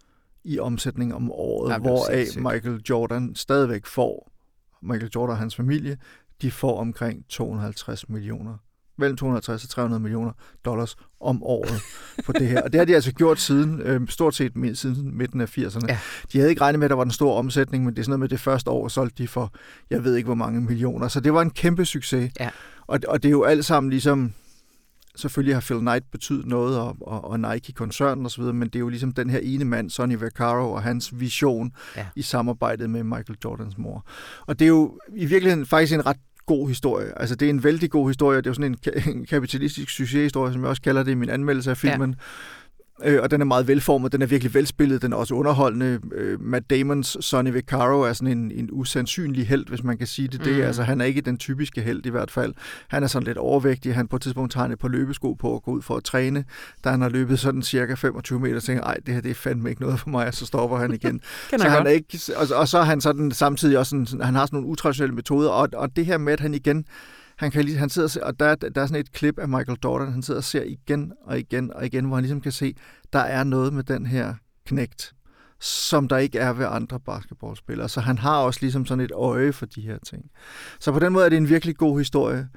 [0.44, 4.32] i omsætning om året, ja, hvoraf Michael Jordan stadigvæk får,
[4.82, 5.98] Michael Jordan og hans familie,
[6.42, 8.58] de får omkring 250 millioner
[9.00, 10.32] mellem 250 og 300 millioner
[10.66, 11.82] dollars om året
[12.26, 12.62] på det her.
[12.62, 15.86] Og det har de altså gjort siden, øh, stort set siden midten af 80'erne.
[15.88, 16.00] Ja.
[16.34, 18.10] De havde ikke regnet med, at der var en stor omsætning, men det er sådan
[18.10, 19.54] noget med det første år, solgte de for,
[19.90, 21.08] jeg ved ikke hvor mange millioner.
[21.08, 22.32] Så det var en kæmpe succes.
[22.40, 22.50] Ja.
[22.88, 24.34] Og, og det er jo alt sammen ligesom,
[25.20, 28.90] selvfølgelig har Phil Knight betydet noget, og, og, og Nike-koncernen osv., men det er jo
[28.90, 32.06] ligesom den her ene mand, Sonny Vaccaro, og hans vision ja.
[32.16, 34.06] i samarbejdet med Michael Jordans mor.
[34.42, 37.20] Og det er jo i virkeligheden faktisk en ret god historie.
[37.20, 38.38] Altså, det er en vældig god historie.
[38.38, 41.30] Det er jo sådan en, en kapitalistisk succeshistorie, som jeg også kalder det i min
[41.30, 42.10] anmeldelse af filmen.
[42.10, 42.24] Ja
[43.04, 46.00] øh, og den er meget velformet, den er virkelig velspillet, den er også underholdende.
[46.16, 50.28] Øh, Matt Damons Sonny Vaccaro er sådan en, en usandsynlig held, hvis man kan sige
[50.28, 50.45] det.
[50.45, 50.56] det.
[50.56, 50.62] Mm.
[50.62, 52.54] Altså, han er ikke den typiske held i hvert fald.
[52.88, 55.72] Han er sådan lidt overvægtig, han på et tidspunkt tager par løbesko på at gå
[55.72, 56.45] ud for at træne.
[56.84, 59.70] Da han har løbet sådan cirka 25 meter, tænker ej, det her det er fandme
[59.70, 61.22] ikke noget for mig, og så stopper han igen.
[61.58, 64.45] så han er ikke, og, og, så er han sådan samtidig også sådan, han har
[64.45, 66.86] sådan nogle utraditionelle metoder, og, og det her med, at han igen
[67.40, 69.50] han, kan lige, han sidder og, ser, og der, der er sådan et klip af
[69.50, 72.52] Michael Jordan, han sidder og ser igen og igen og igen, hvor han ligesom kan
[72.52, 72.76] se,
[73.14, 74.34] der er noget med den her
[74.66, 75.14] knægt,
[75.60, 77.90] som der ikke er ved andre basketballspillere.
[77.90, 80.26] Så han har også ligesom sådan et øje for de her ting.
[80.80, 82.50] Så på den måde er det en virkelig god historie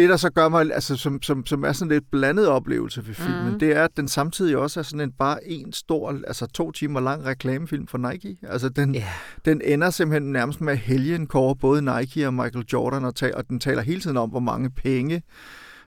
[0.00, 3.14] det, der så gør mig, altså, som, som, som er sådan lidt blandet oplevelse ved
[3.14, 3.58] filmen, mm.
[3.58, 7.00] det er, at den samtidig også er sådan en bare en stor, altså to timer
[7.00, 8.36] lang reklamefilm for Nike.
[8.42, 9.04] Altså, den, yeah.
[9.44, 13.60] den ender simpelthen nærmest med helgenkår både Nike og Michael Jordan, og, tager, og den
[13.60, 15.22] taler hele tiden om, hvor mange penge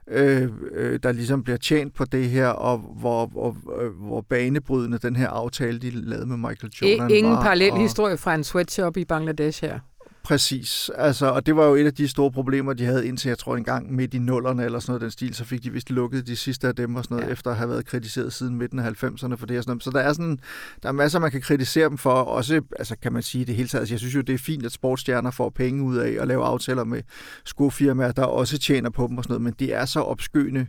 [0.07, 4.97] øh, øh, der ligesom bliver tjent på det her, og hvor, hvor, øh, hvor banebrydende
[4.97, 7.81] den her aftale, de lavede med Michael Jordan Ingen parallel og...
[7.81, 9.79] historie fra en sweatshop i Bangladesh her.
[10.23, 10.91] Præcis.
[10.95, 13.57] Altså, og det var jo et af de store problemer, de havde indtil, jeg tror,
[13.57, 16.27] en gang midt i nullerne eller sådan noget den stil, så fik de vist lukket
[16.27, 17.33] de sidste af dem og sådan noget, ja.
[17.33, 19.83] efter at have været kritiseret siden midten af 90'erne for det og sådan noget.
[19.83, 20.39] Så der er sådan,
[20.83, 22.13] der er masser, man kan kritisere dem for.
[22.13, 23.81] Også, altså kan man sige det hele taget.
[23.81, 26.43] Altså, jeg synes jo, det er fint, at sportsstjerner får penge ud af at lave
[26.45, 27.01] aftaler med
[27.45, 30.67] skofirmaer, der også tjener på dem og sådan noget, men det er så opskøende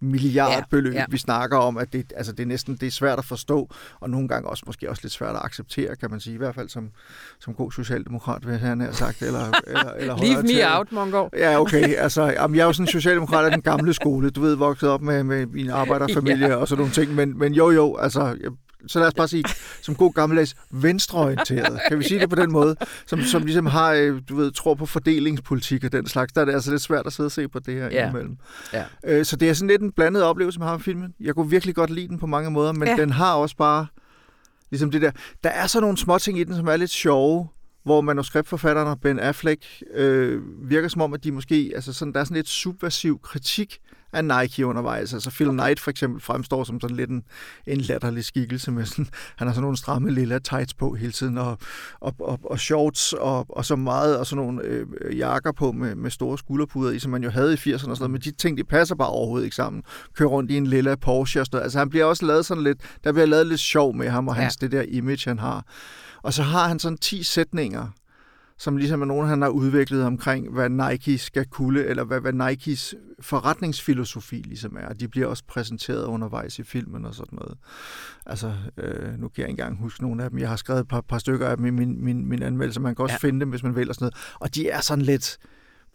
[0.00, 1.04] milliardbeløb, ja, ja.
[1.08, 3.70] vi snakker om, at det, altså det er næsten det er svært at forstå,
[4.00, 6.54] og nogle gange også måske også lidt svært at acceptere, kan man sige, i hvert
[6.54, 6.90] fald som,
[7.40, 9.22] som god socialdemokrat, vil han have sagt.
[9.22, 11.28] Eller, eller, eller Leave me out, Mongo.
[11.36, 11.94] Ja, okay.
[11.94, 14.88] Altså, jamen, jeg er jo sådan en socialdemokrat af den gamle skole, du ved, vokset
[14.88, 16.54] op med, med min arbejderfamilie ja.
[16.54, 18.50] og sådan nogle ting, men, men jo, jo, altså, jeg,
[18.86, 19.44] så lad os bare sige,
[19.82, 22.76] som god gammeldags venstreorienteret, kan vi sige det på den måde,
[23.06, 26.44] som, som ligesom har, øh, du ved, tror på fordelingspolitik og den slags, der er
[26.44, 28.10] det altså lidt svært at sidde og se på det her ja.
[28.10, 28.36] imellem.
[28.72, 28.84] Ja.
[29.04, 31.14] Øh, så det er sådan lidt en blandet oplevelse, man har med filmen.
[31.20, 32.96] Jeg kunne virkelig godt lide den på mange måder, men ja.
[32.96, 33.86] den har også bare,
[34.70, 35.10] ligesom det der,
[35.44, 37.48] der er så nogle små ting i den, som er lidt sjove,
[37.84, 39.64] hvor manuskriptforfatteren Ben Affleck
[39.94, 43.80] øh, virker som om, at de måske, altså sådan, der er sådan lidt subversiv kritik
[44.12, 45.14] af Nike undervejs.
[45.14, 47.22] Altså Phil Knight for eksempel fremstår som sådan lidt en,
[47.66, 49.06] en latterlig skikkelse med sådan,
[49.36, 51.58] han har sådan nogle stramme lille tights på hele tiden, og,
[52.00, 55.94] og, og, og shorts, og, og så meget, og sådan nogle øh, jakker på med,
[55.94, 58.30] med store skulderpuder i, som man jo havde i 80'erne og sådan noget, men de
[58.30, 59.82] ting, de passer bare overhovedet ikke sammen.
[60.14, 61.64] Kører rundt i en lille Porsche og sådan noget.
[61.64, 64.34] Altså han bliver også lavet sådan lidt, der bliver lavet lidt sjov med ham og
[64.34, 64.66] hans, ja.
[64.66, 65.64] det der image, han har.
[66.22, 67.86] Og så har han sådan 10 sætninger,
[68.60, 72.32] som ligesom er nogen, han har udviklet omkring, hvad Nike skal kunne, eller hvad, hvad
[72.32, 74.92] Nikes forretningsfilosofi ligesom er.
[74.92, 77.58] De bliver også præsenteret undervejs i filmen og sådan noget.
[78.26, 80.38] Altså, øh, nu kan jeg ikke engang huske nogle af dem.
[80.38, 82.80] Jeg har skrevet et par, par stykker af dem i min, min, min anmeldelse.
[82.80, 83.28] Man kan også ja.
[83.28, 84.36] finde dem, hvis man vil og sådan noget.
[84.40, 85.38] Og de er sådan lidt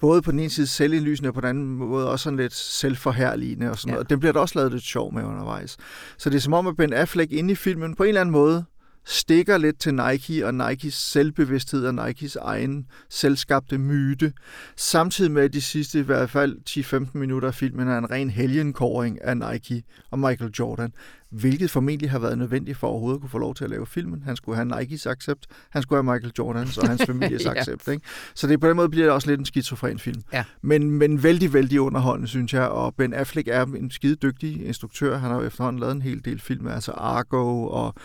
[0.02, 3.70] både på den ene side selvindlysende, og på den anden måde også sådan lidt selvforherligende
[3.70, 3.94] og sådan ja.
[3.94, 4.10] noget.
[4.10, 5.78] Den bliver der også lavet lidt sjov med undervejs.
[6.18, 8.34] Så det er som om, at Ben Affleck inde i filmen på en eller anden
[8.34, 8.66] måde
[9.06, 14.34] stikker lidt til Nike og Nikes selvbevidsthed og Nikes egen selvskabte myte,
[14.76, 18.30] samtidig med at de sidste i hvert fald 10-15 minutter af filmen er en ren
[18.30, 20.94] helgenkåring af Nike og Michael Jordan,
[21.40, 23.86] hvilket formentlig har været nødvendigt for at overhovedet at kunne få lov til at lave
[23.86, 24.24] filmen.
[24.24, 27.52] Han skulle have Nikes accept, han skulle have Michael Jordans og hans families ja.
[27.52, 27.88] accept.
[27.88, 28.06] Ikke?
[28.36, 30.22] Så det på den måde bliver det også lidt en skizofren film.
[30.34, 30.44] Ja.
[30.62, 32.68] Men, men vældig, vældig underholdende, synes jeg.
[32.68, 35.18] Og Ben Affleck er en skide dygtig instruktør.
[35.18, 37.96] Han har jo efterhånden lavet en hel del film, altså Argo og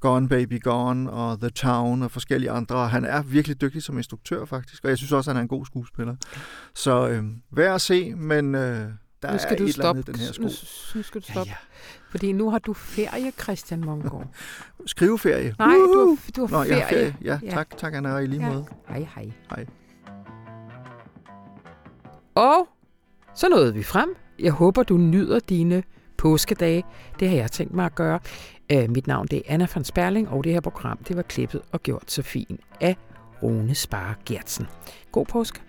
[0.00, 2.88] Gone Baby Gone og The Town og forskellige andre.
[2.88, 5.48] Han er virkelig dygtig som instruktør faktisk, og jeg synes også, at han er en
[5.48, 6.16] god skuespiller.
[6.74, 8.88] Så øh, værd at se, men øh,
[9.22, 9.74] der nu skal er du et stoppe.
[9.74, 10.42] eller andet den her sko.
[10.42, 10.48] Nu,
[10.94, 11.50] nu skal du stoppe.
[11.50, 11.99] Ja, ja.
[12.10, 14.26] Fordi nu har du ferie, Christian Mongård.
[14.86, 15.54] Skriveferie.
[15.58, 16.76] Nej, du har, du har Nå, ferie.
[16.76, 17.16] Ja, ferie.
[17.24, 18.52] Ja, ja, tak, tak Anna, og i lige ja.
[18.52, 18.64] måde.
[18.88, 19.30] Hej, hej.
[19.50, 19.66] Hej.
[22.34, 22.68] Og
[23.34, 24.16] så nåede vi frem.
[24.38, 25.82] Jeg håber, du nyder dine
[26.16, 26.84] påskedage.
[27.20, 28.20] Det har jeg tænkt mig at gøre.
[28.74, 31.62] Uh, mit navn det er Anna von Sperling, og det her program det var klippet
[31.72, 32.96] og gjort så fint af
[33.42, 34.66] Rune Spare Gertsen.
[35.12, 35.60] God påske.